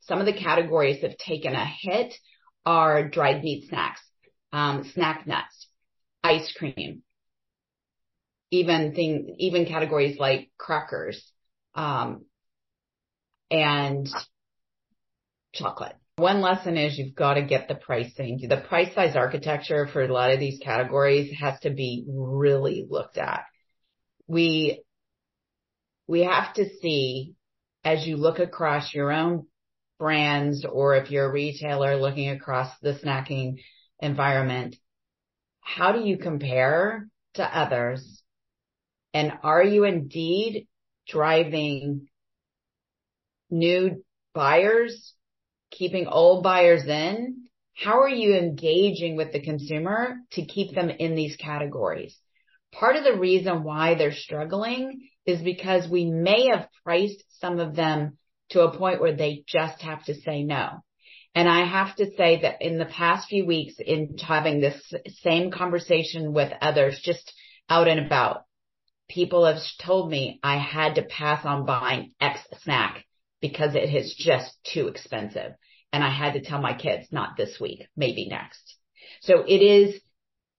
Some 0.00 0.18
of 0.18 0.26
the 0.26 0.32
categories 0.32 1.00
that 1.00 1.12
have 1.12 1.18
taken 1.18 1.54
a 1.54 1.64
hit 1.64 2.12
are 2.66 3.08
dried 3.08 3.42
meat 3.42 3.68
snacks, 3.68 4.02
um, 4.52 4.84
snack 4.92 5.26
nuts, 5.26 5.68
ice 6.24 6.52
cream, 6.52 7.02
even 8.50 9.66
categories 9.66 10.18
like 10.18 10.50
crackers, 10.58 11.32
um, 11.74 12.24
and 13.50 14.08
chocolate. 15.52 15.96
One 16.16 16.40
lesson 16.40 16.76
is 16.76 16.98
you've 16.98 17.14
got 17.14 17.34
to 17.34 17.42
get 17.42 17.68
the 17.68 17.74
pricing. 17.74 18.40
The 18.46 18.58
price 18.68 18.94
size 18.94 19.16
architecture 19.16 19.86
for 19.86 20.02
a 20.02 20.12
lot 20.12 20.32
of 20.32 20.38
these 20.38 20.60
categories 20.62 21.32
has 21.40 21.58
to 21.60 21.70
be 21.70 22.04
really 22.06 22.86
looked 22.88 23.16
at. 23.16 23.44
We, 24.26 24.82
we 26.06 26.20
have 26.24 26.52
to 26.54 26.68
see 26.80 27.34
as 27.84 28.06
you 28.06 28.16
look 28.16 28.38
across 28.38 28.92
your 28.92 29.10
own 29.10 29.46
brands 29.98 30.66
or 30.70 30.96
if 30.96 31.10
you're 31.10 31.28
a 31.28 31.32
retailer 31.32 31.96
looking 31.96 32.28
across 32.28 32.70
the 32.80 32.94
snacking 32.94 33.62
environment, 34.00 34.76
how 35.60 35.92
do 35.92 36.00
you 36.00 36.18
compare 36.18 37.08
to 37.34 37.42
others? 37.44 38.22
And 39.14 39.32
are 39.42 39.62
you 39.62 39.84
indeed 39.84 40.68
driving 41.08 42.08
new 43.50 44.04
buyers, 44.34 45.14
keeping 45.70 46.06
old 46.06 46.42
buyers 46.42 46.86
in? 46.86 47.44
How 47.74 48.00
are 48.00 48.08
you 48.08 48.34
engaging 48.34 49.16
with 49.16 49.32
the 49.32 49.40
consumer 49.40 50.16
to 50.32 50.44
keep 50.44 50.74
them 50.74 50.90
in 50.90 51.14
these 51.14 51.36
categories? 51.36 52.18
Part 52.72 52.96
of 52.96 53.04
the 53.04 53.18
reason 53.18 53.64
why 53.64 53.94
they're 53.94 54.12
struggling 54.12 55.08
is 55.26 55.40
because 55.42 55.88
we 55.88 56.04
may 56.04 56.48
have 56.48 56.68
priced 56.84 57.24
some 57.40 57.58
of 57.58 57.74
them 57.74 58.18
to 58.50 58.62
a 58.62 58.76
point 58.76 59.00
where 59.00 59.16
they 59.16 59.44
just 59.46 59.80
have 59.82 60.04
to 60.04 60.14
say 60.14 60.42
no. 60.42 60.80
And 61.34 61.48
I 61.48 61.64
have 61.64 61.94
to 61.96 62.14
say 62.16 62.42
that 62.42 62.60
in 62.60 62.78
the 62.78 62.86
past 62.86 63.28
few 63.28 63.46
weeks 63.46 63.74
in 63.78 64.16
having 64.18 64.60
this 64.60 64.92
same 65.22 65.50
conversation 65.50 66.32
with 66.32 66.52
others, 66.60 67.00
just 67.02 67.32
out 67.68 67.86
and 67.86 68.04
about, 68.04 68.42
people 69.08 69.46
have 69.46 69.62
told 69.80 70.10
me 70.10 70.40
I 70.42 70.58
had 70.58 70.96
to 70.96 71.02
pass 71.02 71.44
on 71.44 71.66
buying 71.66 72.12
X 72.20 72.40
snack 72.62 73.04
because 73.40 73.74
it 73.74 73.94
is 73.94 74.14
just 74.18 74.52
too 74.64 74.88
expensive. 74.88 75.52
And 75.92 76.04
I 76.04 76.10
had 76.10 76.34
to 76.34 76.40
tell 76.40 76.60
my 76.60 76.74
kids, 76.74 77.08
not 77.10 77.36
this 77.36 77.58
week, 77.60 77.86
maybe 77.96 78.28
next. 78.28 78.76
So 79.22 79.42
it 79.46 79.62
is, 79.62 80.00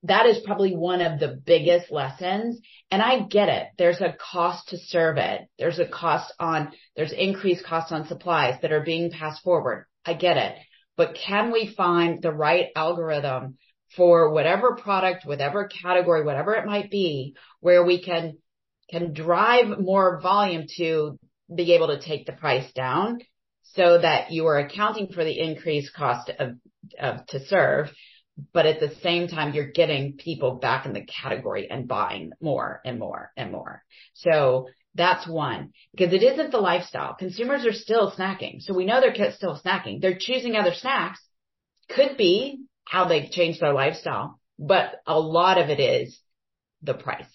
that 0.03 0.25
is 0.25 0.39
probably 0.45 0.75
one 0.75 1.01
of 1.01 1.19
the 1.19 1.39
biggest 1.45 1.91
lessons. 1.91 2.59
And 2.89 3.01
I 3.01 3.21
get 3.21 3.49
it. 3.49 3.67
There's 3.77 4.01
a 4.01 4.15
cost 4.19 4.69
to 4.69 4.77
serve 4.77 5.17
it. 5.17 5.41
There's 5.57 5.79
a 5.79 5.87
cost 5.87 6.33
on, 6.39 6.71
there's 6.95 7.13
increased 7.13 7.63
costs 7.63 7.91
on 7.91 8.07
supplies 8.07 8.59
that 8.61 8.71
are 8.71 8.83
being 8.83 9.11
passed 9.11 9.43
forward. 9.43 9.85
I 10.05 10.15
get 10.15 10.37
it. 10.37 10.55
But 10.97 11.15
can 11.15 11.51
we 11.51 11.73
find 11.75 12.21
the 12.21 12.33
right 12.33 12.67
algorithm 12.75 13.57
for 13.95 14.31
whatever 14.31 14.75
product, 14.75 15.25
whatever 15.25 15.67
category, 15.67 16.23
whatever 16.23 16.55
it 16.55 16.65
might 16.65 16.89
be, 16.89 17.35
where 17.59 17.85
we 17.85 18.03
can, 18.03 18.37
can 18.89 19.13
drive 19.13 19.79
more 19.79 20.19
volume 20.21 20.65
to 20.77 21.17
be 21.53 21.73
able 21.73 21.87
to 21.87 21.99
take 21.99 22.25
the 22.25 22.33
price 22.33 22.71
down 22.73 23.19
so 23.63 23.99
that 23.99 24.31
you 24.31 24.47
are 24.47 24.59
accounting 24.59 25.11
for 25.13 25.23
the 25.23 25.39
increased 25.39 25.93
cost 25.93 26.29
of, 26.39 27.25
to 27.27 27.39
serve, 27.45 27.91
but 28.53 28.65
at 28.65 28.79
the 28.79 28.95
same 29.01 29.27
time, 29.27 29.53
you're 29.53 29.71
getting 29.71 30.17
people 30.17 30.55
back 30.55 30.85
in 30.85 30.93
the 30.93 31.05
category 31.05 31.69
and 31.69 31.87
buying 31.87 32.31
more 32.41 32.81
and 32.85 32.99
more 32.99 33.31
and 33.37 33.51
more. 33.51 33.83
So 34.13 34.67
that's 34.95 35.27
one 35.27 35.71
because 35.95 36.13
it 36.13 36.23
isn't 36.23 36.51
the 36.51 36.57
lifestyle. 36.57 37.15
Consumers 37.15 37.65
are 37.65 37.73
still 37.73 38.11
snacking. 38.11 38.61
So 38.61 38.73
we 38.73 38.85
know 38.85 38.99
they're 38.99 39.31
still 39.31 39.59
snacking. 39.63 40.01
They're 40.01 40.17
choosing 40.19 40.55
other 40.55 40.73
snacks. 40.73 41.19
Could 41.89 42.17
be 42.17 42.63
how 42.85 43.07
they've 43.07 43.29
changed 43.29 43.61
their 43.61 43.73
lifestyle, 43.73 44.39
but 44.59 44.95
a 45.05 45.19
lot 45.19 45.57
of 45.57 45.69
it 45.69 45.79
is 45.79 46.19
the 46.81 46.93
price. 46.93 47.25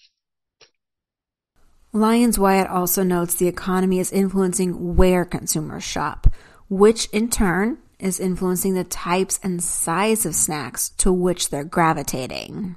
Lyons 1.93 2.37
Wyatt 2.37 2.67
also 2.67 3.01
notes 3.01 3.35
the 3.35 3.47
economy 3.47 3.99
is 3.99 4.11
influencing 4.11 4.95
where 4.95 5.23
consumers 5.23 5.83
shop, 5.83 6.27
which 6.69 7.07
in 7.13 7.29
turn 7.29 7.77
is 7.97 8.19
influencing 8.19 8.73
the 8.73 8.83
types 8.83 9.39
and 9.41 9.63
size 9.63 10.25
of 10.25 10.35
snacks 10.35 10.89
to 10.89 11.11
which 11.11 11.49
they're 11.49 11.63
gravitating. 11.63 12.75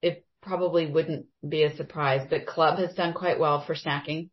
It 0.00 0.24
probably 0.42 0.86
wouldn't 0.86 1.26
be 1.46 1.64
a 1.64 1.76
surprise, 1.76 2.26
but 2.28 2.46
Club 2.46 2.78
has 2.78 2.94
done 2.94 3.12
quite 3.12 3.38
well 3.38 3.60
for 3.60 3.74
snacking. 3.74 4.30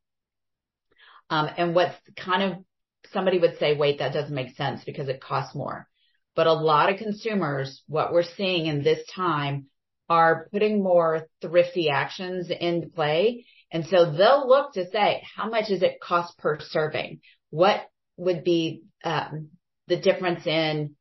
Um, 1.29 1.49
and 1.57 1.75
what's 1.75 1.95
kind 2.15 2.43
of 2.43 2.63
somebody 3.11 3.39
would 3.39 3.57
say, 3.59 3.75
wait, 3.75 3.99
that 3.99 4.13
doesn't 4.13 4.33
make 4.33 4.55
sense 4.55 4.83
because 4.85 5.09
it 5.09 5.21
costs 5.21 5.53
more. 5.53 5.87
But 6.35 6.47
a 6.47 6.53
lot 6.53 6.91
of 6.91 6.97
consumers, 6.97 7.83
what 7.87 8.13
we're 8.13 8.23
seeing 8.23 8.67
in 8.67 8.83
this 8.83 9.05
time 9.13 9.67
are 10.09 10.47
putting 10.51 10.81
more 10.81 11.27
thrifty 11.41 11.89
actions 11.89 12.49
into 12.49 12.87
play 12.87 13.45
and 13.71 13.85
so 13.85 14.11
they'll 14.11 14.47
look 14.47 14.73
to 14.73 14.89
say, 14.89 15.23
how 15.35 15.49
much 15.49 15.69
does 15.69 15.81
it 15.81 16.01
cost 16.01 16.37
per 16.37 16.59
serving? 16.59 17.21
What 17.49 17.81
would 18.17 18.43
be 18.43 18.83
um, 19.03 19.49
the 19.87 19.97
difference 19.97 20.45
in 20.45 20.95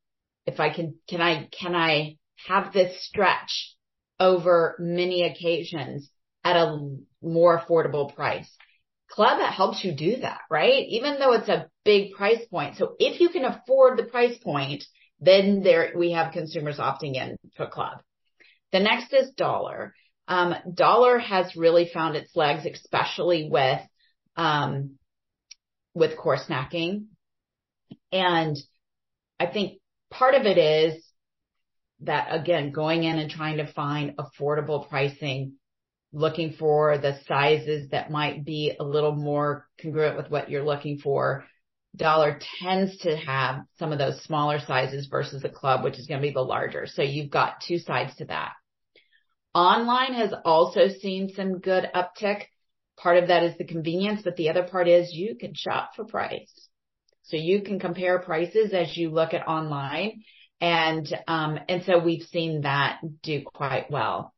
if 0.47 0.61
I 0.61 0.73
can, 0.73 0.95
can 1.09 1.21
I, 1.21 1.49
can 1.49 1.75
I 1.75 2.17
have 2.47 2.73
this 2.73 3.05
stretch 3.07 3.77
over 4.19 4.77
many 4.79 5.25
occasions 5.25 6.11
at 6.45 6.57
a 6.57 6.97
more 7.23 7.61
affordable 7.61 8.15
price? 8.15 8.51
Club 9.11 9.41
helps 9.41 9.85
you 9.85 9.93
do 9.93 10.19
that, 10.19 10.41
right? 10.49 10.87
Even 10.89 11.19
though 11.19 11.33
it's 11.33 11.49
a 11.49 11.67
big 11.85 12.13
price 12.13 12.45
point. 12.49 12.77
So 12.77 12.95
if 13.01 13.21
you 13.21 13.29
can 13.31 13.45
afford 13.45 13.99
the 13.99 14.05
price 14.05 14.39
point, 14.39 14.85
then 15.21 15.63
there 15.63 15.93
we 15.97 16.13
have 16.13 16.33
consumers 16.33 16.79
opting 16.79 17.17
in 17.17 17.37
for 17.57 17.67
club. 17.67 17.99
The 18.73 18.79
next 18.81 19.13
is 19.13 19.33
dollar. 19.33 19.95
Um, 20.31 20.55
dollar 20.73 21.19
has 21.19 21.57
really 21.57 21.91
found 21.93 22.15
its 22.15 22.37
legs, 22.37 22.65
especially 22.65 23.49
with, 23.51 23.81
um, 24.37 24.93
with 25.93 26.17
core 26.17 26.39
snacking. 26.39 27.07
And 28.13 28.57
I 29.41 29.47
think 29.47 29.81
part 30.09 30.35
of 30.35 30.43
it 30.47 30.57
is 30.57 31.05
that 32.03 32.29
again, 32.31 32.71
going 32.71 33.03
in 33.03 33.19
and 33.19 33.29
trying 33.29 33.57
to 33.57 33.73
find 33.73 34.17
affordable 34.19 34.89
pricing, 34.89 35.55
looking 36.13 36.53
for 36.53 36.97
the 36.97 37.19
sizes 37.27 37.91
that 37.91 38.13
might 38.13 38.45
be 38.45 38.73
a 38.79 38.85
little 38.85 39.17
more 39.17 39.67
congruent 39.83 40.17
with 40.17 40.31
what 40.31 40.49
you're 40.49 40.65
looking 40.65 40.99
for. 40.99 41.45
Dollar 41.97 42.39
tends 42.61 42.97
to 42.99 43.17
have 43.17 43.65
some 43.81 43.91
of 43.91 43.99
those 43.99 44.23
smaller 44.23 44.61
sizes 44.61 45.09
versus 45.09 45.43
a 45.43 45.49
club, 45.49 45.83
which 45.83 45.99
is 45.99 46.07
going 46.07 46.21
to 46.21 46.27
be 46.27 46.33
the 46.33 46.41
larger. 46.41 46.87
So 46.87 47.03
you've 47.03 47.31
got 47.31 47.63
two 47.67 47.79
sides 47.79 48.15
to 48.19 48.27
that. 48.27 48.53
Online 49.55 50.15
has 50.15 50.33
also 50.45 50.89
seen 50.89 51.33
some 51.35 51.59
good 51.59 51.89
uptick. 51.95 52.45
Part 52.97 53.17
of 53.17 53.29
that 53.29 53.43
is 53.43 53.57
the 53.59 53.65
convenience, 53.65 54.23
but 54.23 54.37
the 54.37 54.51
other 54.51 54.63
part 54.63 54.87
is 54.87 55.13
you 55.13 55.37
can 55.37 55.55
shop 55.55 55.93
for 55.97 56.05
price. 56.05 56.69
So 57.23 57.37
you 57.37 57.63
can 57.63 57.81
compare 57.81 58.19
prices 58.21 58.73
as 58.73 58.97
you 58.97 59.11
look 59.11 59.35
at 59.35 59.49
online. 59.49 60.23
And, 60.61 61.09
um, 61.27 61.59
and 61.69 61.83
so 61.85 61.99
we've 61.99 62.25
seen 62.25 62.63
that 62.63 63.01
do 63.23 63.43
quite 63.43 63.91
well. 63.91 64.35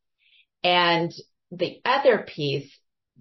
And 0.63 1.13
the 1.51 1.81
other 1.83 2.25
piece 2.25 2.71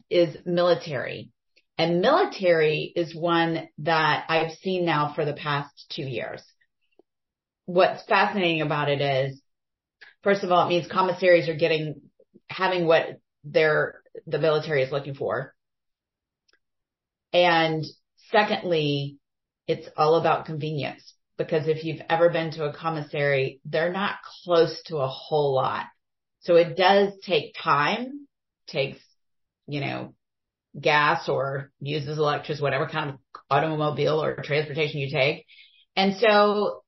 is 0.09 0.37
military. 0.47 1.31
And 1.77 2.01
military 2.01 2.93
is 2.95 3.15
one 3.15 3.69
that 3.79 4.25
I've 4.29 4.53
seen 4.53 4.85
now 4.85 5.13
for 5.15 5.25
the 5.25 5.33
past 5.33 5.87
two 5.91 6.05
years. 6.05 6.43
What's 7.67 8.05
fascinating 8.05 8.63
about 8.63 8.89
it 8.89 9.01
is, 9.01 9.42
first 10.23 10.45
of 10.45 10.51
all, 10.51 10.67
it 10.67 10.69
means 10.69 10.91
commissaries 10.91 11.49
are 11.49 11.55
getting, 11.55 12.01
having 12.49 12.87
what 12.87 13.21
their, 13.45 14.03
the 14.27 14.39
military 14.39 14.83
is 14.83 14.93
looking 14.93 15.15
for. 15.15 15.55
And 17.33 17.85
secondly, 18.31 19.17
it's 19.67 19.89
all 19.97 20.17
about 20.17 20.47
convenience 20.47 21.15
because 21.39 21.67
if 21.67 21.85
you've 21.85 22.03
ever 22.09 22.29
been 22.29 22.53
to 22.53 22.65
a 22.65 22.75
commissary, 22.75 23.61
they're 23.65 23.93
not 23.93 24.17
close 24.45 24.83
to 24.87 24.99
a 24.99 25.09
whole 25.09 25.55
lot. 25.55 25.87
So 26.41 26.57
it 26.57 26.77
does 26.77 27.13
take 27.25 27.55
time, 27.63 28.27
takes, 28.67 28.99
you 29.67 29.81
know, 29.81 30.15
gas 30.79 31.29
or 31.29 31.71
uses 31.81 32.19
electricity, 32.19 32.63
whatever 32.63 32.87
kind 32.87 33.11
of 33.11 33.17
automobile 33.51 34.23
or 34.23 34.37
transportation 34.43 35.01
you 35.01 35.11
take. 35.11 35.47
And 35.97 36.17
so 36.17 36.82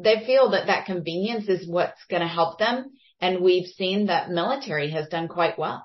they 0.00 0.24
feel 0.24 0.50
that 0.50 0.66
that 0.66 0.86
convenience 0.86 1.48
is 1.48 1.68
what's 1.68 2.04
going 2.08 2.22
to 2.22 2.28
help 2.28 2.58
them. 2.58 2.92
And 3.20 3.42
we've 3.42 3.66
seen 3.66 4.06
that 4.06 4.30
military 4.30 4.90
has 4.90 5.08
done 5.08 5.28
quite 5.28 5.58
well. 5.58 5.84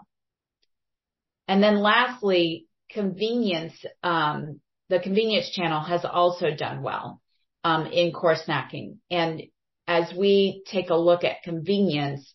And 1.48 1.62
then 1.64 1.80
lastly, 1.82 2.68
convenience, 2.92 3.74
um, 4.04 4.62
the 4.90 5.00
convenience 5.00 5.50
channel 5.50 5.82
has 5.82 6.06
also 6.06 6.56
done 6.56 6.84
well, 6.84 7.22
um, 7.64 7.88
in 7.88 8.12
core 8.14 8.36
snacking. 8.36 8.98
And 9.10 9.44
as 9.88 10.14
we 10.16 10.64
take 10.68 10.90
a 10.90 10.96
look 10.96 11.24
at 11.24 11.44
convenience, 11.44 12.34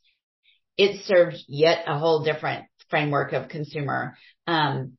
it 0.77 1.05
serves 1.05 1.45
yet 1.49 1.85
a 1.87 1.99
whole 1.99 2.25
different 2.25 2.67
framework 2.91 3.33
of 3.33 3.49
consumer. 3.49 4.17
Um, 4.47 4.99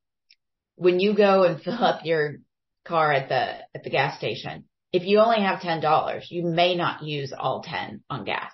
when 0.76 1.00
you 1.00 1.14
go 1.14 1.44
and 1.44 1.62
fill 1.62 1.84
up 1.84 2.06
your 2.06 2.38
car 2.86 3.12
at 3.12 3.28
the, 3.28 3.78
at 3.78 3.84
the 3.84 3.90
gas 3.90 4.18
station, 4.18 4.69
if 4.92 5.06
you 5.06 5.20
only 5.20 5.42
have 5.42 5.60
$10, 5.60 6.24
you 6.30 6.44
may 6.44 6.76
not 6.76 7.04
use 7.04 7.34
all 7.38 7.62
10 7.62 8.04
on 8.10 8.26
gas. 8.26 8.52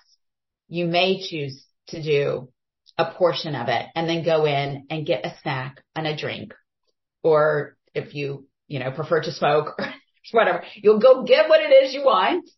You 0.68 0.86
may 0.86 1.22
choose 1.26 1.64
to 1.88 2.02
do 2.02 2.48
a 2.98 3.12
portion 3.12 3.54
of 3.54 3.68
it 3.68 3.86
and 3.94 4.08
then 4.08 4.24
go 4.24 4.44
in 4.44 4.86
and 4.90 5.06
get 5.06 5.24
a 5.24 5.34
snack 5.42 5.82
and 5.94 6.06
a 6.06 6.16
drink. 6.16 6.52
Or 7.22 7.76
if 7.94 8.14
you, 8.14 8.46
you 8.68 8.80
know, 8.80 8.90
prefer 8.90 9.22
to 9.22 9.32
smoke 9.32 9.78
or 9.78 9.92
whatever, 10.32 10.62
you'll 10.74 11.00
go 11.00 11.24
get 11.24 11.48
what 11.48 11.60
it 11.60 11.72
is 11.72 11.94
you 11.94 12.04
want 12.04 12.48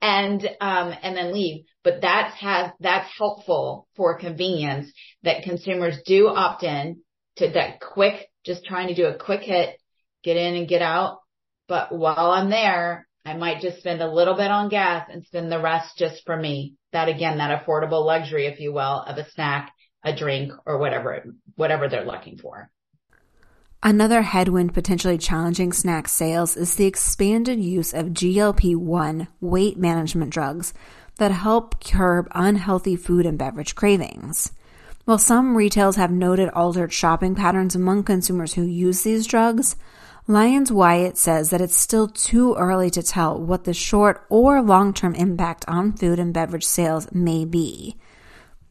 and, 0.00 0.42
um, 0.60 0.94
and 1.02 1.16
then 1.16 1.34
leave. 1.34 1.64
But 1.84 2.00
that's 2.00 2.34
has, 2.40 2.72
that's 2.80 3.10
helpful 3.18 3.86
for 3.96 4.18
convenience 4.18 4.90
that 5.22 5.44
consumers 5.44 5.98
do 6.06 6.28
opt 6.28 6.62
in 6.62 7.00
to 7.36 7.50
that 7.50 7.80
quick, 7.80 8.28
just 8.44 8.64
trying 8.64 8.88
to 8.88 8.94
do 8.94 9.06
a 9.06 9.18
quick 9.18 9.42
hit, 9.42 9.78
get 10.24 10.36
in 10.36 10.54
and 10.54 10.68
get 10.68 10.82
out. 10.82 11.18
But 11.68 11.96
while 11.96 12.30
I'm 12.30 12.48
there, 12.48 13.05
I 13.26 13.34
might 13.34 13.60
just 13.60 13.78
spend 13.78 14.00
a 14.00 14.10
little 14.10 14.34
bit 14.34 14.52
on 14.52 14.68
gas 14.68 15.08
and 15.12 15.24
spend 15.24 15.50
the 15.50 15.60
rest 15.60 15.98
just 15.98 16.24
for 16.24 16.36
me. 16.36 16.76
That 16.92 17.08
again, 17.08 17.38
that 17.38 17.66
affordable 17.66 18.06
luxury, 18.06 18.46
if 18.46 18.60
you 18.60 18.72
will, 18.72 19.02
of 19.02 19.18
a 19.18 19.28
snack, 19.30 19.72
a 20.04 20.14
drink 20.14 20.52
or 20.64 20.78
whatever, 20.78 21.24
whatever 21.56 21.88
they're 21.88 22.04
looking 22.04 22.38
for. 22.38 22.70
Another 23.82 24.22
headwind 24.22 24.74
potentially 24.74 25.18
challenging 25.18 25.72
snack 25.72 26.06
sales 26.06 26.56
is 26.56 26.76
the 26.76 26.86
expanded 26.86 27.58
use 27.58 27.92
of 27.92 28.10
GLP-1 28.10 29.26
weight 29.40 29.76
management 29.76 30.30
drugs 30.30 30.72
that 31.18 31.32
help 31.32 31.84
curb 31.84 32.28
unhealthy 32.30 32.94
food 32.94 33.26
and 33.26 33.36
beverage 33.36 33.74
cravings. 33.74 34.52
While 35.04 35.18
some 35.18 35.56
retailers 35.56 35.96
have 35.96 36.12
noted 36.12 36.48
altered 36.50 36.92
shopping 36.92 37.34
patterns 37.34 37.74
among 37.74 38.04
consumers 38.04 38.54
who 38.54 38.62
use 38.62 39.02
these 39.02 39.26
drugs, 39.26 39.74
Lyons 40.28 40.72
Wyatt 40.72 41.16
says 41.16 41.50
that 41.50 41.60
it's 41.60 41.76
still 41.76 42.08
too 42.08 42.56
early 42.56 42.90
to 42.90 43.02
tell 43.02 43.40
what 43.40 43.62
the 43.62 43.72
short 43.72 44.26
or 44.28 44.60
long 44.60 44.92
term 44.92 45.14
impact 45.14 45.64
on 45.68 45.92
food 45.92 46.18
and 46.18 46.34
beverage 46.34 46.64
sales 46.64 47.06
may 47.12 47.44
be. 47.44 47.96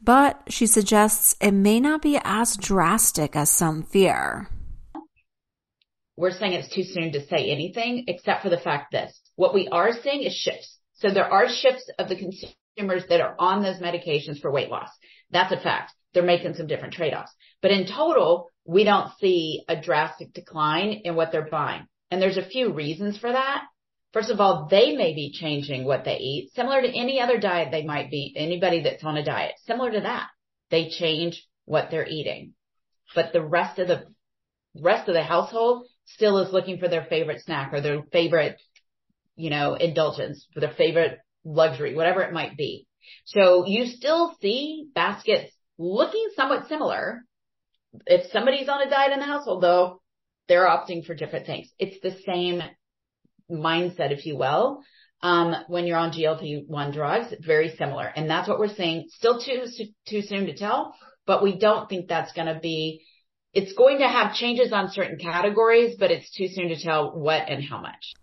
But 0.03 0.41
she 0.49 0.67
suggests 0.67 1.37
it 1.39 1.53
may 1.53 1.79
not 1.79 2.01
be 2.01 2.19
as 2.25 2.57
drastic 2.57 3.37
as 3.37 3.49
some 3.49 3.83
fear. 3.83 4.49
We're 6.17 6.31
saying 6.31 6.53
it's 6.53 6.75
too 6.75 6.83
soon 6.83 7.13
to 7.13 7.25
say 7.25 7.49
anything 7.49 8.03
except 8.09 8.43
for 8.43 8.49
the 8.49 8.59
fact 8.59 8.91
this. 8.91 9.17
What 9.37 9.53
we 9.53 9.69
are 9.69 9.93
seeing 10.03 10.23
is 10.23 10.33
shifts. 10.33 10.77
So 10.95 11.09
there 11.09 11.31
are 11.31 11.47
shifts 11.47 11.89
of 11.97 12.09
the 12.09 12.17
consumers 12.17 13.03
that 13.07 13.21
are 13.21 13.35
on 13.39 13.63
those 13.63 13.79
medications 13.79 14.41
for 14.41 14.51
weight 14.51 14.69
loss. 14.69 14.89
That's 15.31 15.53
a 15.53 15.59
fact. 15.59 15.93
They're 16.13 16.23
making 16.23 16.55
some 16.55 16.67
different 16.67 16.93
trade-offs. 16.93 17.31
But 17.61 17.71
in 17.71 17.87
total, 17.87 18.51
we 18.65 18.83
don't 18.83 19.11
see 19.19 19.63
a 19.67 19.79
drastic 19.79 20.33
decline 20.33 21.01
in 21.03 21.15
what 21.15 21.31
they're 21.31 21.47
buying. 21.49 21.87
And 22.11 22.21
there's 22.21 22.37
a 22.37 22.45
few 22.45 22.73
reasons 22.73 23.17
for 23.17 23.31
that. 23.31 23.63
First 24.13 24.29
of 24.29 24.39
all, 24.39 24.67
they 24.69 24.95
may 24.95 25.13
be 25.13 25.33
changing 25.33 25.83
what 25.83 26.05
they 26.05 26.17
eat, 26.17 26.51
similar 26.53 26.81
to 26.81 26.87
any 26.87 27.19
other 27.19 27.37
diet 27.37 27.69
they 27.71 27.83
might 27.83 28.09
be, 28.09 28.33
anybody 28.35 28.81
that's 28.83 29.03
on 29.03 29.17
a 29.17 29.25
diet, 29.25 29.55
similar 29.65 29.91
to 29.91 30.01
that. 30.01 30.27
They 30.71 30.89
change 30.89 31.45
what 31.65 31.89
they're 31.91 32.07
eating. 32.07 32.53
But 33.13 33.33
the 33.33 33.43
rest 33.43 33.77
of 33.77 33.87
the 33.87 34.05
rest 34.81 35.07
of 35.07 35.15
the 35.15 35.23
household 35.23 35.87
still 36.05 36.39
is 36.39 36.53
looking 36.53 36.79
for 36.79 36.87
their 36.87 37.05
favorite 37.05 37.41
snack 37.43 37.73
or 37.73 37.81
their 37.81 38.03
favorite, 38.11 38.57
you 39.35 39.49
know, 39.49 39.75
indulgence, 39.75 40.47
for 40.53 40.59
their 40.59 40.73
favorite 40.73 41.19
luxury, 41.43 41.95
whatever 41.95 42.21
it 42.21 42.33
might 42.33 42.57
be. 42.57 42.87
So 43.25 43.65
you 43.67 43.85
still 43.85 44.35
see 44.41 44.87
baskets 44.93 45.51
looking 45.77 46.29
somewhat 46.35 46.67
similar. 46.67 47.23
If 48.05 48.31
somebody's 48.31 48.69
on 48.69 48.85
a 48.85 48.89
diet 48.89 49.13
in 49.13 49.19
the 49.19 49.25
household 49.25 49.63
though, 49.63 50.01
they're 50.47 50.67
opting 50.67 51.05
for 51.05 51.15
different 51.15 51.45
things. 51.45 51.67
It's 51.79 51.99
the 52.01 52.17
same 52.25 52.61
mindset, 53.49 54.11
if 54.11 54.25
you 54.25 54.37
will. 54.37 54.81
Um, 55.21 55.55
when 55.67 55.87
you're 55.87 55.97
on 55.97 56.11
GLP-1 56.11 56.93
drugs, 56.93 57.33
very 57.39 57.75
similar. 57.77 58.05
And 58.05 58.29
that's 58.29 58.47
what 58.47 58.59
we're 58.59 58.73
seeing. 58.75 59.05
Still 59.09 59.39
too, 59.39 59.65
too 60.07 60.21
soon 60.21 60.45
to 60.45 60.55
tell, 60.55 60.95
but 61.25 61.41
we 61.41 61.57
don't 61.57 61.89
think 61.89 62.07
that's 62.07 62.33
going 62.33 62.53
to 62.53 62.59
be, 62.59 63.03
it's 63.53 63.73
going 63.73 63.99
to 63.99 64.07
have 64.07 64.35
changes 64.35 64.71
on 64.71 64.91
certain 64.91 65.17
categories, 65.17 65.95
but 65.97 66.11
it's 66.11 66.29
too 66.31 66.47
soon 66.47 66.69
to 66.69 66.79
tell 66.79 67.17
what 67.17 67.49
and 67.49 67.63
how 67.63 67.81
much. 67.81 68.13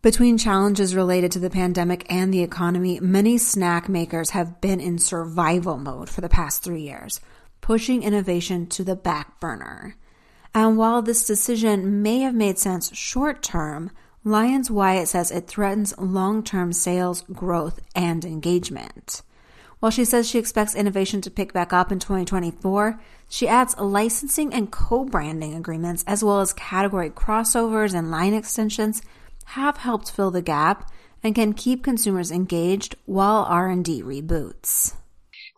Between 0.00 0.38
challenges 0.38 0.94
related 0.94 1.32
to 1.32 1.40
the 1.40 1.50
pandemic 1.50 2.06
and 2.08 2.32
the 2.32 2.42
economy, 2.42 3.00
many 3.00 3.36
snack 3.36 3.88
makers 3.88 4.30
have 4.30 4.60
been 4.60 4.80
in 4.80 4.98
survival 4.98 5.76
mode 5.76 6.08
for 6.08 6.20
the 6.20 6.28
past 6.28 6.62
three 6.62 6.82
years, 6.82 7.20
pushing 7.60 8.02
innovation 8.02 8.66
to 8.66 8.84
the 8.84 8.96
back 8.96 9.40
burner. 9.40 9.96
And 10.54 10.76
while 10.76 11.02
this 11.02 11.26
decision 11.26 12.02
may 12.02 12.20
have 12.20 12.34
made 12.34 12.58
sense 12.58 12.94
short 12.96 13.42
term, 13.42 13.90
Lyons 14.24 14.70
Wyatt 14.70 15.08
says 15.08 15.30
it 15.30 15.46
threatens 15.46 15.96
long 15.98 16.42
term 16.42 16.72
sales 16.72 17.22
growth 17.32 17.80
and 17.94 18.24
engagement. 18.24 19.22
While 19.80 19.92
she 19.92 20.04
says 20.04 20.28
she 20.28 20.38
expects 20.38 20.74
innovation 20.74 21.20
to 21.20 21.30
pick 21.30 21.52
back 21.52 21.72
up 21.72 21.92
in 21.92 22.00
2024, 22.00 23.00
she 23.28 23.46
adds 23.46 23.78
licensing 23.78 24.52
and 24.52 24.72
co-branding 24.72 25.54
agreements 25.54 26.02
as 26.06 26.24
well 26.24 26.40
as 26.40 26.52
category 26.52 27.10
crossovers 27.10 27.94
and 27.94 28.10
line 28.10 28.34
extensions 28.34 29.02
have 29.44 29.76
helped 29.76 30.10
fill 30.10 30.30
the 30.30 30.42
gap 30.42 30.90
and 31.22 31.34
can 31.34 31.52
keep 31.52 31.84
consumers 31.84 32.30
engaged 32.30 32.96
while 33.06 33.44
R&D 33.44 34.02
reboots. 34.02 34.94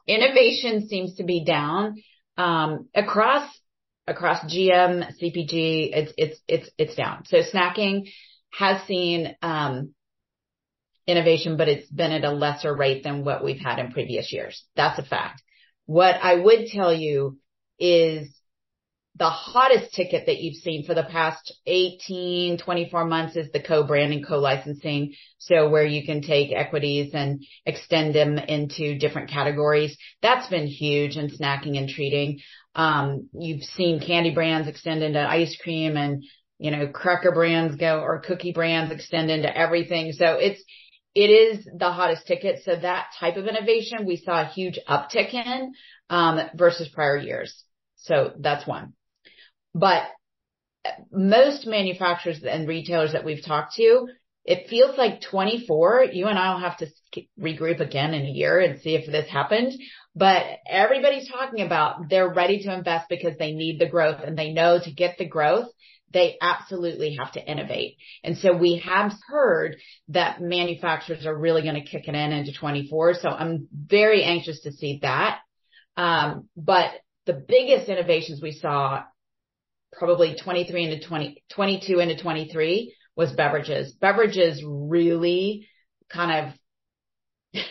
Innovation 0.06 0.88
seems 0.88 1.16
to 1.16 1.24
be 1.24 1.44
down 1.44 2.02
um, 2.36 2.88
across 2.94 3.48
across 4.06 4.40
GM, 4.44 5.06
CPG. 5.22 5.90
It's 5.92 6.12
it's 6.16 6.40
it's 6.48 6.70
it's 6.78 6.94
down. 6.94 7.24
So 7.26 7.38
snacking 7.38 8.10
has 8.52 8.84
seen 8.86 9.36
um, 9.42 9.94
innovation, 11.06 11.56
but 11.56 11.68
it's 11.68 11.88
been 11.90 12.12
at 12.12 12.24
a 12.24 12.32
lesser 12.32 12.74
rate 12.74 13.04
than 13.04 13.24
what 13.24 13.44
we've 13.44 13.60
had 13.60 13.78
in 13.78 13.92
previous 13.92 14.32
years. 14.32 14.64
That's 14.76 14.98
a 14.98 15.04
fact. 15.04 15.42
What 15.86 16.16
I 16.22 16.36
would 16.36 16.66
tell 16.66 16.92
you 16.92 17.38
is 17.78 18.28
the 19.16 19.28
hottest 19.28 19.92
ticket 19.92 20.26
that 20.26 20.38
you've 20.38 20.62
seen 20.62 20.84
for 20.84 20.94
the 20.94 21.02
past 21.02 21.54
18, 21.66 22.58
24 22.58 23.04
months 23.04 23.36
is 23.36 23.50
the 23.52 23.62
co-branding, 23.62 24.24
co-licensing. 24.24 25.14
So 25.38 25.68
where 25.68 25.84
you 25.84 26.06
can 26.06 26.22
take 26.22 26.52
equities 26.52 27.10
and 27.12 27.44
extend 27.66 28.14
them 28.14 28.38
into 28.38 28.98
different 28.98 29.30
categories. 29.30 29.96
That's 30.22 30.48
been 30.48 30.66
huge 30.66 31.16
in 31.16 31.28
snacking 31.28 31.76
and 31.76 31.88
treating. 31.88 32.40
Um, 32.74 33.28
you've 33.32 33.64
seen 33.64 34.00
candy 34.00 34.32
brands 34.32 34.68
extend 34.68 35.02
into 35.02 35.20
ice 35.20 35.56
cream 35.60 35.96
and 35.96 36.24
you 36.60 36.70
know, 36.70 36.86
cracker 36.88 37.32
brands 37.32 37.76
go 37.76 38.00
or 38.00 38.20
cookie 38.20 38.52
brands 38.52 38.92
extend 38.92 39.30
into 39.30 39.54
everything. 39.54 40.12
So 40.12 40.34
it's, 40.34 40.62
it 41.14 41.30
is 41.30 41.66
the 41.76 41.90
hottest 41.90 42.26
ticket. 42.26 42.62
So 42.64 42.76
that 42.76 43.06
type 43.18 43.36
of 43.38 43.46
innovation 43.46 44.04
we 44.06 44.16
saw 44.16 44.42
a 44.42 44.46
huge 44.46 44.78
uptick 44.86 45.32
in, 45.32 45.72
um, 46.10 46.38
versus 46.54 46.88
prior 46.88 47.16
years. 47.16 47.64
So 47.96 48.32
that's 48.38 48.66
one. 48.66 48.92
But 49.74 50.04
most 51.12 51.66
manufacturers 51.66 52.42
and 52.42 52.66
retailers 52.66 53.12
that 53.12 53.24
we've 53.24 53.44
talked 53.44 53.74
to, 53.76 54.08
it 54.44 54.68
feels 54.68 54.96
like 54.96 55.20
24, 55.20 56.06
you 56.12 56.26
and 56.26 56.38
I 56.38 56.54
will 56.54 56.60
have 56.60 56.78
to 56.78 56.86
regroup 57.38 57.80
again 57.80 58.14
in 58.14 58.24
a 58.24 58.30
year 58.30 58.58
and 58.60 58.80
see 58.80 58.94
if 58.94 59.10
this 59.10 59.28
happened. 59.30 59.72
but 60.14 60.44
everybody's 60.68 61.28
talking 61.28 61.64
about 61.64 62.08
they're 62.08 62.32
ready 62.32 62.62
to 62.62 62.74
invest 62.74 63.08
because 63.08 63.36
they 63.38 63.52
need 63.52 63.78
the 63.78 63.88
growth 63.88 64.20
and 64.24 64.36
they 64.36 64.52
know 64.52 64.80
to 64.82 64.90
get 64.90 65.18
the 65.18 65.28
growth, 65.28 65.68
they 66.12 66.36
absolutely 66.40 67.16
have 67.16 67.32
to 67.32 67.50
innovate. 67.50 67.96
And 68.24 68.36
so 68.38 68.56
we 68.56 68.82
have 68.84 69.12
heard 69.28 69.76
that 70.08 70.40
manufacturers 70.40 71.26
are 71.26 71.36
really 71.36 71.62
going 71.62 71.76
to 71.76 71.88
kick 71.88 72.08
it 72.08 72.14
in 72.14 72.32
into 72.32 72.52
24. 72.52 73.14
So 73.14 73.28
I'm 73.28 73.68
very 73.72 74.24
anxious 74.24 74.62
to 74.62 74.72
see 74.72 74.98
that. 75.02 75.38
Um, 75.96 76.48
but 76.56 76.90
the 77.26 77.34
biggest 77.34 77.88
innovations 77.88 78.42
we 78.42 78.52
saw 78.52 79.04
probably 79.92 80.36
23 80.42 80.84
into 80.84 81.06
20, 81.06 81.42
22 81.52 81.98
into 81.98 82.22
23 82.22 82.94
was 83.16 83.32
beverages. 83.32 83.92
Beverages 83.92 84.62
really 84.66 85.68
kind 86.12 86.54
of 87.54 87.62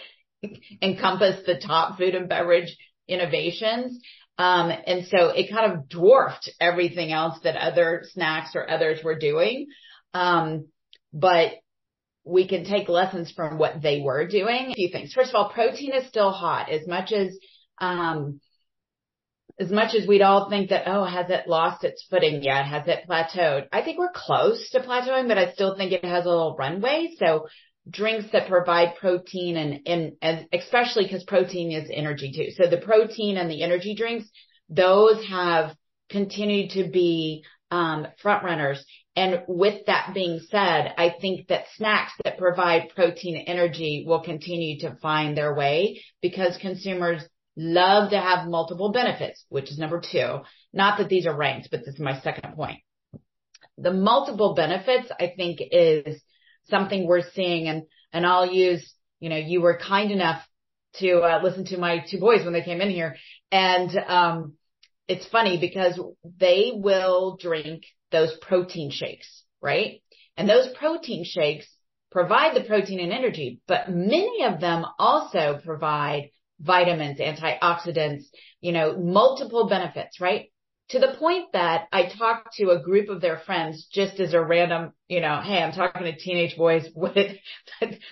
encompassed 0.81 1.45
the 1.45 1.59
top 1.59 1.97
food 1.97 2.15
and 2.15 2.29
beverage 2.29 2.75
innovations. 3.07 3.99
Um, 4.37 4.71
and 4.87 5.05
so 5.07 5.29
it 5.29 5.51
kind 5.51 5.73
of 5.73 5.89
dwarfed 5.89 6.49
everything 6.61 7.11
else 7.11 7.39
that 7.43 7.57
other 7.57 8.03
snacks 8.13 8.51
or 8.55 8.69
others 8.69 9.03
were 9.03 9.19
doing. 9.19 9.67
Um, 10.13 10.67
but 11.11 11.53
we 12.23 12.47
can 12.47 12.63
take 12.63 12.87
lessons 12.87 13.31
from 13.31 13.57
what 13.57 13.81
they 13.81 14.01
were 14.01 14.27
doing. 14.27 14.71
A 14.71 14.75
few 14.75 14.89
things. 14.89 15.13
First 15.13 15.31
of 15.31 15.35
all, 15.35 15.49
protein 15.49 15.93
is 15.93 16.07
still 16.07 16.31
hot 16.31 16.69
as 16.69 16.87
much 16.87 17.11
as, 17.11 17.37
um, 17.79 18.39
as 19.59 19.71
much 19.71 19.95
as 19.95 20.07
we'd 20.07 20.21
all 20.21 20.49
think 20.49 20.69
that, 20.69 20.83
oh, 20.87 21.03
has 21.03 21.29
it 21.29 21.47
lost 21.47 21.83
its 21.83 22.05
footing 22.09 22.43
yet? 22.43 22.65
Has 22.65 22.87
it 22.87 23.05
plateaued? 23.09 23.67
I 23.71 23.81
think 23.81 23.97
we're 23.97 24.11
close 24.13 24.69
to 24.71 24.79
plateauing, 24.79 25.27
but 25.27 25.37
I 25.37 25.51
still 25.53 25.75
think 25.75 25.91
it 25.91 26.05
has 26.05 26.25
a 26.25 26.29
little 26.29 26.55
runway. 26.57 27.15
So 27.17 27.47
drinks 27.89 28.31
that 28.31 28.47
provide 28.47 28.95
protein 28.97 29.57
and, 29.57 29.79
and, 29.85 30.11
and 30.21 30.47
especially 30.53 31.03
because 31.03 31.23
protein 31.23 31.71
is 31.71 31.89
energy 31.91 32.31
too. 32.35 32.51
So 32.51 32.69
the 32.69 32.83
protein 32.83 33.37
and 33.37 33.49
the 33.49 33.63
energy 33.63 33.95
drinks, 33.95 34.29
those 34.69 35.25
have 35.27 35.75
continued 36.09 36.71
to 36.71 36.89
be 36.89 37.43
um, 37.71 38.07
front 38.21 38.43
runners. 38.43 38.83
And 39.15 39.43
with 39.47 39.85
that 39.87 40.11
being 40.13 40.39
said, 40.49 40.93
I 40.97 41.13
think 41.19 41.47
that 41.47 41.65
snacks 41.75 42.13
that 42.23 42.37
provide 42.37 42.89
protein 42.95 43.43
energy 43.47 44.05
will 44.07 44.21
continue 44.21 44.79
to 44.79 44.95
find 45.01 45.35
their 45.35 45.53
way 45.53 46.01
because 46.21 46.57
consumers 46.57 47.23
love 47.55 48.11
to 48.11 48.19
have 48.19 48.47
multiple 48.47 48.91
benefits, 48.91 49.43
which 49.49 49.71
is 49.71 49.77
number 49.77 50.01
two. 50.01 50.39
Not 50.73 50.97
that 50.97 51.09
these 51.09 51.25
are 51.25 51.35
ranked, 51.35 51.69
but 51.71 51.81
this 51.81 51.95
is 51.95 51.99
my 51.99 52.19
second 52.21 52.55
point. 52.55 52.79
The 53.77 53.93
multiple 53.93 54.53
benefits, 54.55 55.09
I 55.11 55.33
think, 55.35 55.59
is 55.61 56.21
something 56.69 57.07
we're 57.07 57.29
seeing 57.33 57.67
and, 57.67 57.83
and 58.13 58.25
I'll 58.25 58.51
use, 58.51 58.93
you 59.19 59.29
know, 59.29 59.37
you 59.37 59.61
were 59.61 59.77
kind 59.77 60.11
enough 60.11 60.41
to 60.95 61.19
uh, 61.19 61.41
listen 61.43 61.65
to 61.65 61.77
my 61.77 62.03
two 62.09 62.19
boys 62.19 62.43
when 62.43 62.53
they 62.53 62.63
came 62.63 62.81
in 62.81 62.89
here. 62.89 63.15
And, 63.51 63.89
um, 64.07 64.53
it's 65.09 65.27
funny 65.27 65.59
because 65.59 65.99
they 66.39 66.71
will 66.73 67.35
drink 67.41 67.83
those 68.11 68.37
protein 68.41 68.91
shakes, 68.91 69.43
right? 69.59 70.01
And 70.37 70.47
those 70.47 70.69
protein 70.77 71.25
shakes 71.25 71.65
provide 72.11 72.55
the 72.55 72.63
protein 72.63 72.99
and 72.99 73.11
energy, 73.11 73.59
but 73.67 73.89
many 73.89 74.45
of 74.45 74.61
them 74.61 74.85
also 74.99 75.59
provide 75.65 76.29
vitamins, 76.59 77.19
antioxidants, 77.19 78.23
you 78.61 78.71
know, 78.71 78.97
multiple 78.97 79.67
benefits, 79.67 80.19
right? 80.19 80.47
to 80.89 80.99
the 80.99 81.15
point 81.19 81.51
that 81.53 81.87
I 81.91 82.09
talked 82.17 82.55
to 82.55 82.71
a 82.71 82.81
group 82.81 83.09
of 83.09 83.21
their 83.21 83.37
friends 83.37 83.87
just 83.91 84.19
as 84.19 84.33
a 84.33 84.43
random, 84.43 84.93
you 85.07 85.21
know, 85.21 85.39
hey, 85.43 85.61
I'm 85.61 85.71
talking 85.71 86.03
to 86.03 86.17
teenage 86.17 86.57
boys 86.57 86.87
with, 86.95 87.37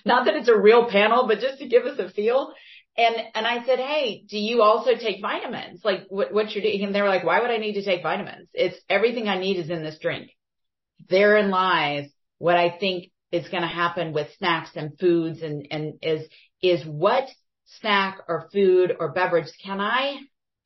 not 0.06 0.26
that 0.26 0.36
it's 0.36 0.48
a 0.48 0.58
real 0.58 0.90
panel, 0.90 1.28
but 1.28 1.40
just 1.40 1.60
to 1.60 1.68
give 1.68 1.86
us 1.86 2.00
a 2.00 2.10
feel. 2.10 2.54
And, 2.96 3.16
and 3.36 3.46
I 3.46 3.64
said, 3.66 3.80
Hey, 3.80 4.24
do 4.28 4.38
you 4.38 4.62
also 4.64 4.92
take 4.96 5.22
vitamins? 5.22 5.82
Like 5.84 6.06
what, 6.10 6.34
what 6.34 6.52
you're 6.52 6.64
doing? 6.64 6.84
And 6.84 6.96
they 6.96 7.02
were 7.02 7.10
like, 7.10 7.24
why 7.24 7.42
would 7.42 7.52
I 7.52 7.58
need 7.58 7.74
to 7.74 7.84
take 7.84 8.02
vitamins? 8.02 8.50
It's 8.54 8.78
everything 8.90 9.28
I 9.28 9.40
need 9.40 9.58
is 9.58 9.70
in 9.70 9.84
this 9.84 10.00
drink. 10.00 10.32
Therein 11.10 11.52
lies 11.52 12.10
what 12.40 12.58
I 12.58 12.76
think 12.76 13.12
is 13.32 13.48
going 13.50 13.62
to 13.62 13.68
happen 13.68 14.14
with 14.14 14.34
snacks 14.38 14.72
and 14.76 14.98
foods 15.00 15.44
and, 15.44 15.68
and 15.70 15.94
is, 16.02 16.28
is 16.62 16.84
what 16.86 17.28
snack 17.80 18.20
or 18.28 18.50
food 18.52 18.96
or 19.00 19.12
beverage 19.12 19.52
can 19.64 19.80
I 19.80 20.18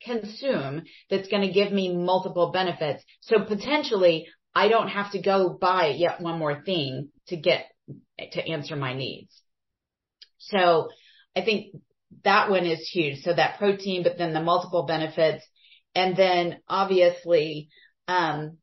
consume 0.02 0.82
that's 1.10 1.28
going 1.28 1.46
to 1.46 1.52
give 1.52 1.72
me 1.72 1.94
multiple 1.94 2.50
benefits. 2.50 3.04
So 3.20 3.44
potentially 3.44 4.26
I 4.54 4.68
don't 4.68 4.88
have 4.88 5.12
to 5.12 5.20
go 5.20 5.50
buy 5.50 5.94
yet 5.96 6.20
one 6.20 6.38
more 6.38 6.62
thing 6.62 7.08
to 7.28 7.36
get 7.36 7.66
to 8.32 8.48
answer 8.48 8.76
my 8.76 8.94
needs. 8.94 9.32
So 10.38 10.88
I 11.36 11.42
think 11.42 11.76
that 12.24 12.50
one 12.50 12.66
is 12.66 12.88
huge. 12.88 13.22
So 13.22 13.32
that 13.32 13.58
protein, 13.58 14.02
but 14.02 14.18
then 14.18 14.32
the 14.32 14.42
multiple 14.42 14.84
benefits 14.84 15.44
and 15.94 16.16
then 16.16 16.58
obviously, 16.68 17.68
um, 18.08 18.58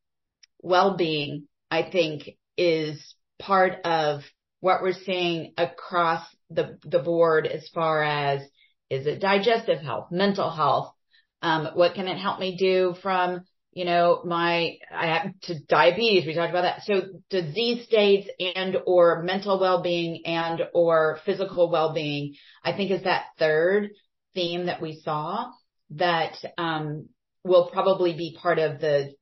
well-being, 0.62 1.48
I 1.70 1.84
think 1.84 2.38
is 2.58 3.16
part 3.38 3.86
of 3.86 4.24
what 4.60 4.82
we're 4.82 4.94
seeing 4.94 5.54
across 5.58 6.26
the, 6.50 6.78
the 6.84 7.00
board 7.00 7.48
as 7.48 7.68
far 7.74 8.04
as 8.04 8.42
is 8.90 9.06
it 9.06 9.22
digestive 9.22 9.80
health, 9.80 10.08
mental 10.12 10.50
health, 10.50 10.94
um, 11.42 11.70
what 11.76 11.94
can 11.94 12.08
it 12.08 12.18
help 12.18 12.40
me 12.40 12.58
do 12.58 12.96
from, 13.02 13.42
you 13.72 13.86
know, 13.86 14.22
my, 14.26 14.78
I 14.94 15.08
have 15.08 15.40
to 15.44 15.60
diabetes. 15.68 16.26
We 16.26 16.34
talked 16.34 16.50
about 16.50 16.64
that. 16.64 16.82
So 16.84 17.02
disease 17.30 17.86
states 17.86 18.28
and 18.56 18.78
or 18.86 19.24
mental 19.24 19.60
well-being 19.60 20.24
and 20.26 20.64
or 20.74 21.20
physical 21.26 21.70
well-being, 21.70 22.34
I 22.64 22.74
think 22.76 22.92
is 22.92 23.04
that 23.04 23.26
third 23.38 23.92
theme 24.34 24.66
that 24.66 24.82
we 24.82 25.00
saw 25.04 25.52
that, 25.92 26.36
um, 26.58 27.10
will 27.44 27.70
probably 27.72 28.14
be 28.14 28.38
part 28.40 28.60
of 28.60 28.82
the 28.82 29.14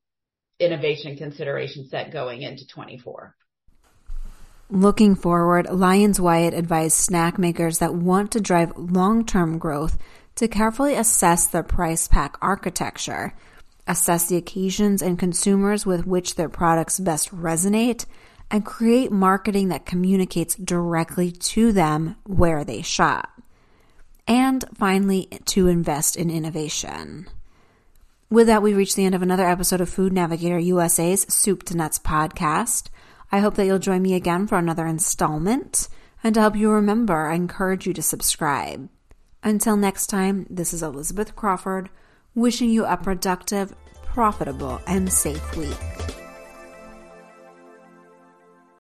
innovation 0.60 1.17
consideration 1.17 1.88
set 1.88 2.12
going 2.12 2.41
into 2.41 2.65
24. 2.65 3.36
Looking 4.69 5.15
forward, 5.15 5.69
Lyons 5.69 6.19
Wyatt 6.19 6.53
advised 6.53 6.97
snack 6.97 7.39
makers 7.39 7.80
that 7.80 7.95
want 7.95 8.32
to 8.32 8.41
drive 8.41 8.75
long-term 8.75 9.60
growth 9.60 9.97
to 10.36 10.49
carefully 10.49 10.93
assess 10.93 11.47
their 11.47 11.63
price 11.63 12.10
pack 12.10 12.36
architecture, 12.41 13.34
assess 13.88 14.27
the 14.27 14.36
occasions 14.36 15.01
and 15.01 15.17
consumers 15.17 15.86
with 15.86 16.06
which 16.06 16.36
their 16.36 16.49
products 16.49 16.99
best 16.99 17.34
resonate, 17.34 18.06
and 18.51 18.65
create 18.65 19.12
marketing 19.12 19.69
that 19.69 19.86
communicates 19.86 20.56
directly 20.56 21.32
to 21.32 21.71
them 21.71 22.17
where 22.25 22.65
they 22.65 22.82
shop. 22.82 23.41
And 24.27 24.65
finally, 24.75 25.30
to 25.45 25.67
invest 25.67 26.17
in 26.17 26.30
innovation. 26.30 27.27
With 28.30 28.47
that, 28.47 28.62
we 28.62 28.73
reach 28.73 28.95
the 28.95 29.06
end 29.06 29.15
of 29.15 29.21
another 29.21 29.47
episode 29.47 29.80
of 29.80 29.88
Food 29.89 30.12
Navigator 30.12 30.60
USA's 30.60 31.21
Soup 31.30 31.63
to 31.63 31.77
Nuts 31.77 31.99
podcast. 31.99 32.89
I 33.32 33.40
hope 33.40 33.56
that 33.56 33.66
you'll 33.66 33.80
join 33.80 34.02
me 34.02 34.13
again 34.13 34.48
for 34.48 34.58
another 34.58 34.86
installment. 34.86 35.90
And 36.24 36.34
to 36.36 36.42
help 36.42 36.56
you 36.56 36.72
remember, 36.72 37.28
I 37.28 37.36
encourage 37.36 37.86
you 37.86 37.94
to 37.94 38.02
subscribe. 38.02 38.90
Until 39.44 39.78
next 39.78 40.08
time, 40.08 40.48
this 40.50 40.74
is 40.74 40.82
Elizabeth 40.84 41.36
Crawford 41.36 41.90
wishing 42.36 42.70
you 42.70 42.86
a 42.86 42.96
productive, 42.96 43.74
profitable, 44.04 44.80
and 44.86 45.12
safe 45.12 45.58
week. 45.58 46.27